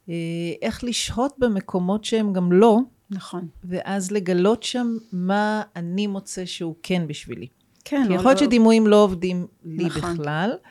[0.08, 0.14] אה,
[0.62, 2.78] איך לשהות במקומות שהם גם לא.
[3.10, 3.48] נכון.
[3.64, 7.46] ואז לגלות שם מה אני מוצא שהוא כן בשבילי.
[7.84, 8.04] כן.
[8.08, 8.46] כי יכול להיות לא...
[8.46, 10.14] שדימויים לא עובדים לי נכון.
[10.14, 10.70] בכלל, אה,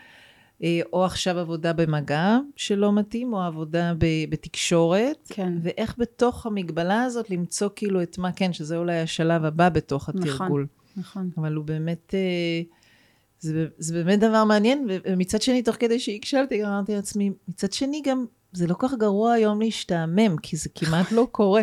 [0.93, 3.93] או עכשיו עבודה במגע שלא מתאים, או עבודה
[4.29, 5.27] בתקשורת.
[5.29, 5.53] כן.
[5.61, 10.21] ואיך בתוך המגבלה הזאת למצוא כאילו את מה כן, שזה אולי השלב הבא בתוך נכון,
[10.21, 10.67] התרגול.
[10.97, 11.31] נכון, נכון.
[11.37, 12.13] אבל הוא באמת...
[12.13, 12.61] אה,
[13.39, 18.25] זה, זה באמת דבר מעניין, ומצד שני, תוך כדי שהקשבתי, אמרתי לעצמי, מצד שני גם,
[18.51, 21.61] זה לא כך גרוע היום להשתעמם, כי זה כמעט לא קורה.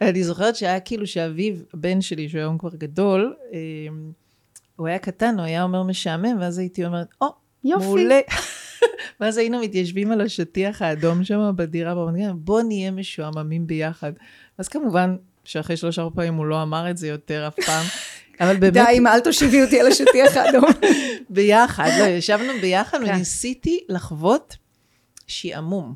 [0.00, 3.58] אני זוכרת שהיה כאילו שאביו, הבן שלי, שהוא היום כבר גדול, אה,
[4.76, 7.32] הוא היה קטן, הוא היה אומר משעמם, ואז הייתי אומרת, או, oh,
[7.64, 7.84] יופי.
[7.84, 8.20] מעולה.
[9.20, 14.12] ואז היינו מתיישבים על השטיח האדום שם בדירה ברמת גן, בוא נהיה משועממים ביחד.
[14.58, 17.86] אז כמובן, שאחרי שלוש ארבע פעמים הוא לא אמר את זה יותר אף פעם.
[18.40, 18.72] אבל באמת...
[18.72, 20.64] די, אם אל תושיבי אותי על השטיח האדום.
[21.30, 23.14] ביחד, לא, ישבנו ביחד כן.
[23.14, 24.56] וניסיתי לחוות
[25.26, 25.94] שעמום.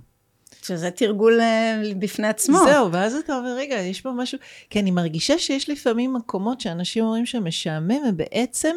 [0.62, 2.58] שזה תרגול אה, בפני עצמו.
[2.64, 4.38] זהו, ואז אתה אומר, רגע, יש פה משהו...
[4.70, 8.76] כי אני מרגישה שיש לפעמים מקומות שאנשים אומרים שמשעמם, ובעצם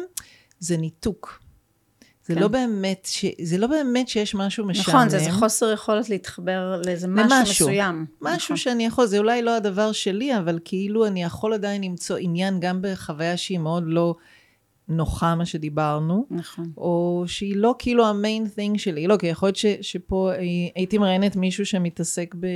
[0.58, 1.39] זה ניתוק.
[2.26, 2.40] זה, כן.
[2.40, 3.24] לא באמת ש...
[3.42, 4.96] זה לא באמת שיש משהו משעמם.
[4.96, 8.06] נכון, זה, זה חוסר יכולת להתחבר לאיזה משהו, למשהו מסוים.
[8.20, 8.56] משהו נכון.
[8.56, 12.78] שאני יכול, זה אולי לא הדבר שלי, אבל כאילו אני יכול עדיין למצוא עניין גם
[12.82, 14.14] בחוויה שהיא מאוד לא
[14.88, 16.26] נוחה, מה שדיברנו.
[16.30, 16.70] נכון.
[16.76, 19.06] או שהיא לא כאילו המיין תינג שלי.
[19.06, 20.30] לא, כי יכול להיות ש, שפה
[20.74, 22.46] הייתי מראיינת מישהו שמתעסק ב...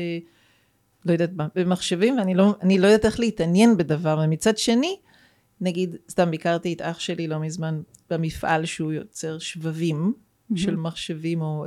[1.05, 4.21] לא יודעת מה, במחשבים, ואני לא, לא יודעת איך להתעניין בדבר.
[4.25, 4.97] ומצד שני,
[5.61, 7.81] נגיד, סתם ביקרתי את אח שלי לא מזמן
[8.11, 10.59] במפעל שהוא יוצר שבבים mm-hmm.
[10.59, 11.67] של מחשבים, או...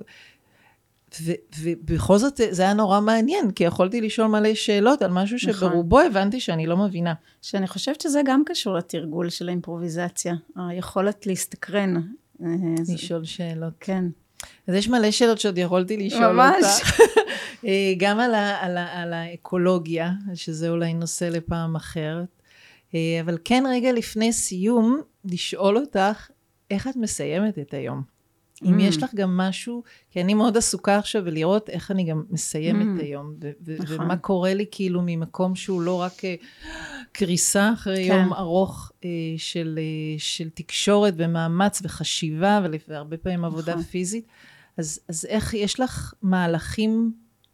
[1.22, 5.54] ו- ובכל זאת זה היה נורא מעניין, כי יכולתי לשאול מלא שאלות על משהו נכון.
[5.54, 7.14] שברובו הבנתי שאני לא מבינה.
[7.42, 11.96] שאני חושבת שזה גם קשור לתרגול של האימפרוביזציה, היכולת להסתקרן.
[12.44, 12.48] אה,
[12.94, 13.74] לשאול שאלות.
[13.80, 14.06] כן.
[14.68, 16.64] אז יש מלא שאלות שעוד יכולתי לשאול ממש.
[16.64, 17.00] אותך.
[17.66, 22.37] אה, גם על, ה- על, ה- על האקולוגיה, שזה אולי נושא לפעם אחרת.
[22.96, 26.30] אה, אבל כן רגע לפני סיום, לשאול אותך,
[26.72, 28.18] איך את מסיימת את היום?
[28.64, 28.82] אם mm.
[28.82, 33.04] יש לך גם משהו, כי אני מאוד עסוקה עכשיו ולראות איך אני גם מסיימת mm.
[33.04, 34.02] היום, ו- נכון.
[34.02, 36.26] ומה קורה לי כאילו ממקום שהוא לא רק uh,
[37.12, 38.14] קריסה אחרי כן.
[38.14, 39.06] יום ארוך uh,
[39.38, 43.84] של, uh, של תקשורת ומאמץ וחשיבה, והרבה פעמים עבודה נכון.
[43.84, 44.26] פיזית.
[44.78, 47.12] אז, אז איך, יש לך מהלכים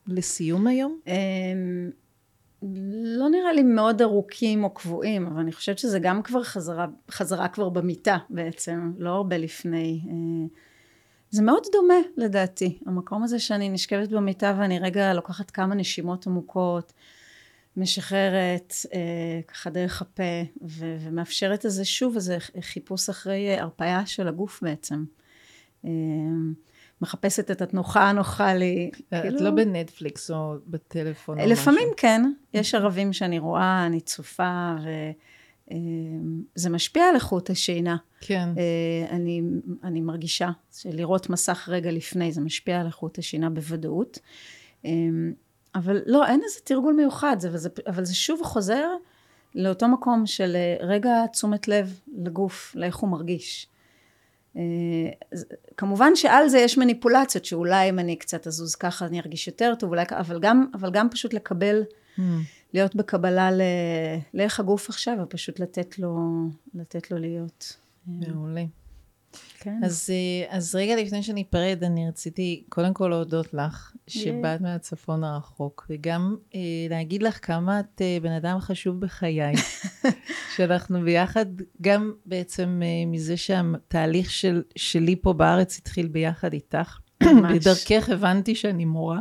[0.07, 0.99] לסיום היום?
[3.17, 7.47] לא נראה לי מאוד ארוכים או קבועים, אבל אני חושבת שזה גם כבר חזרה, חזרה
[7.47, 10.01] כבר במיטה בעצם, לא הרבה לפני.
[11.29, 16.93] זה מאוד דומה לדעתי, המקום הזה שאני נשכבת במיטה ואני רגע לוקחת כמה נשימות עמוקות,
[17.77, 24.27] משחררת אה, ככה דרך הפה ו- ומאפשרת איזה שוב איזה חיפוש אחרי אה, הרפאיה של
[24.27, 25.03] הגוף בעצם.
[27.01, 28.91] מחפשת את התנוחה הנוחה לי.
[28.93, 29.39] את כאילו...
[29.39, 31.53] לא בנטפליקס או בטלפון או משהו.
[31.53, 34.89] לפעמים כן, יש ערבים שאני רואה, אני צופה ו...
[35.71, 37.97] אמ, משפיע על איכות השינה.
[38.21, 38.49] כן.
[38.57, 39.41] אה, אני,
[39.83, 44.19] אני מרגישה שלראות מסך רגע לפני זה משפיע על איכות השינה בוודאות.
[44.85, 45.33] אמ,
[45.75, 48.87] אבל לא, אין איזה תרגול מיוחד, זה, זה, אבל זה שוב חוזר
[49.55, 53.67] לאותו מקום של אה, רגע תשומת לב לגוף, לאיך הוא מרגיש.
[54.57, 54.61] אה,
[55.77, 59.89] כמובן שעל זה יש מניפולציות, שאולי אם אני קצת אזוז ככה אני ארגיש יותר טוב,
[59.89, 61.83] אולי, אבל, גם, אבל גם פשוט לקבל
[62.17, 62.21] mm.
[62.73, 63.61] להיות בקבלה ל...
[64.33, 66.17] לאיך הגוף עכשיו, ופשוט לתת לו,
[66.73, 67.77] לתת לו להיות.
[68.07, 68.63] מעולה.
[69.59, 69.79] כן.
[69.83, 74.63] אז, אה, אז רגע לפני שניפרד, אני רציתי קודם כל להודות לך, שבאת yeah.
[74.63, 76.59] מהצפון הרחוק, וגם אה,
[76.89, 79.53] להגיד לך כמה את אה, בן אדם חשוב בחיי,
[80.55, 81.45] שאנחנו ביחד,
[81.81, 86.97] גם בעצם אה, מזה שהתהליך של, שלי פה בארץ התחיל ביחד איתך.
[87.53, 89.19] בדרכך הבנתי שאני מורה.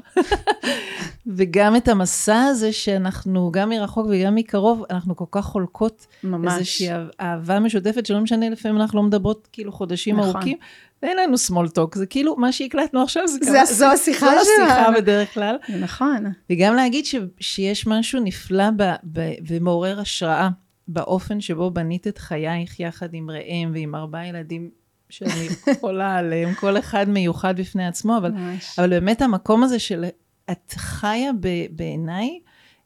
[1.26, 6.06] וגם את המסע הזה שאנחנו, גם מרחוק וגם מקרוב, אנחנו כל כך חולקות.
[6.24, 6.52] ממש.
[6.58, 6.88] איזושהי
[7.20, 10.30] אהבה משותפת, שלא משנה, לפעמים אנחנו לא מדברות כאילו חודשים נכון.
[10.30, 10.56] ארוכים,
[11.02, 13.64] ואין לנו small talk, זה כאילו, מה שהקלטנו עכשיו זה גם...
[13.64, 14.44] זו השיחה שלנו.
[14.44, 15.56] זו השיחה בדרך כלל.
[15.80, 16.24] נכון.
[16.50, 18.82] וגם להגיד ש, שיש משהו נפלא ב,
[19.12, 20.48] ב, ומעורר השראה
[20.88, 24.70] באופן שבו בנית את חייך יחד עם ראם ועם ארבעה ילדים
[25.12, 25.48] שאני
[25.80, 28.32] חולה עליהם, כל אחד מיוחד בפני עצמו, אבל,
[28.78, 30.04] אבל באמת המקום הזה של
[30.50, 31.30] את חיה
[31.70, 32.38] בעיניי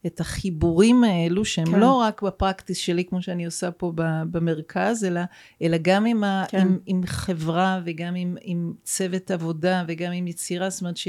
[0.07, 1.81] את החיבורים האלו, שהם כן.
[1.81, 3.93] לא רק בפרקטיס שלי, כמו שאני עושה פה
[4.31, 5.21] במרכז, אלא,
[5.63, 6.61] אלא גם עם, ה, כן.
[6.61, 11.09] עם, עם חברה וגם עם, עם צוות עבודה וגם עם יצירה, זאת אומרת ש...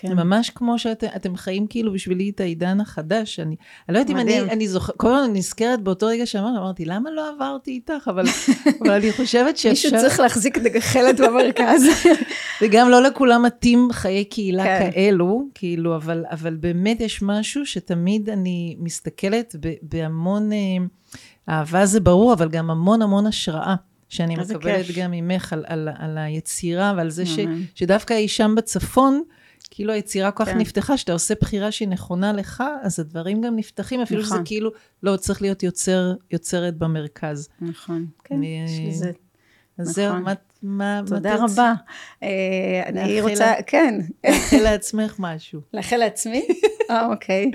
[0.00, 0.08] כן.
[0.08, 3.40] זה ממש כמו שאתם חיים כאילו בשבילי את העידן החדש.
[3.40, 3.56] אני,
[3.88, 7.10] אני לא יודעת אם אני, אני זוכרת, כל הזמן נזכרת באותו רגע שאמרתי, אמרתי, למה
[7.10, 8.08] לא עברתי איתך?
[8.10, 8.24] אבל,
[8.82, 9.88] אבל אני חושבת שאפשר...
[9.88, 11.82] מישהו צריך להחזיק דגחלת במרכז.
[12.62, 14.90] וגם לא לכולם מתאים חיי קהילה כן.
[14.92, 20.58] כאלו, כאילו, אבל, אבל באמת יש משהו שתמיד אני מסתכלת בהמון, אה,
[21.48, 23.74] אהבה זה ברור, אבל גם המון המון השראה.
[24.08, 24.96] שאני מקבלת כיף.
[24.96, 27.38] גם ממך על, על, על היצירה ועל זה ש,
[27.74, 29.22] שדווקא אי שם בצפון,
[29.78, 30.58] כאילו היצירה כל כך כן.
[30.58, 34.36] נפתחה, שאתה עושה בחירה שהיא נכונה לך, אז הדברים גם נפתחים, אפילו נכון.
[34.36, 34.70] שזה כאילו,
[35.02, 37.48] לא, צריך להיות יוצר, יוצרת במרכז.
[37.60, 39.06] נכון, כן, שזה...
[39.06, 39.12] אז
[39.78, 39.92] נכון.
[39.92, 40.32] זהו, מה...
[40.62, 41.72] מה תודה מה רבה.
[42.22, 43.54] אה, אני רוצה.
[43.66, 43.94] כן.
[44.26, 45.60] לאחל לעצמך משהו.
[45.74, 46.48] לאחל לעצמי?
[46.90, 47.50] אה, אוקיי.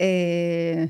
[0.00, 0.84] אה,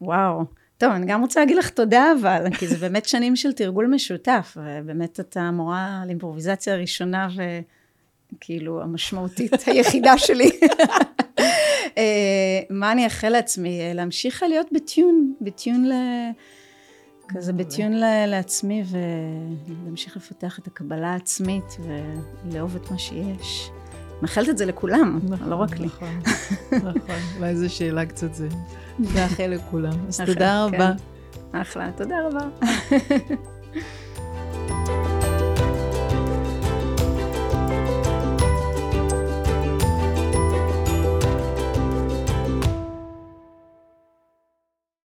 [0.00, 0.44] וואו.
[0.78, 4.56] טוב, אני גם רוצה להגיד לך תודה, אבל, כי זה באמת שנים של תרגול משותף,
[4.56, 7.42] ובאמת אתה מורה על אימפרוביזציה ראשונה, ו...
[8.40, 10.50] כאילו המשמעותית היחידה שלי.
[11.98, 13.80] אה, מה אני אאחל לעצמי?
[13.94, 15.92] להמשיך להיות בטיון, בטיון ל...
[17.34, 17.92] כזה בטיון
[18.26, 21.76] לעצמי ולהמשיך לפתח את הקבלה העצמית
[22.44, 23.70] ולאהוב את מה שיש.
[24.22, 25.86] מאחלת את זה לכולם, לא רק לי.
[25.86, 26.20] נכון,
[26.72, 27.16] נכון.
[27.36, 28.48] אולי זו שאלה קצת זה.
[29.14, 30.06] לאחל לכולם.
[30.08, 30.92] אז תודה רבה.
[31.52, 31.58] כן.
[31.58, 32.48] אחלה, תודה רבה.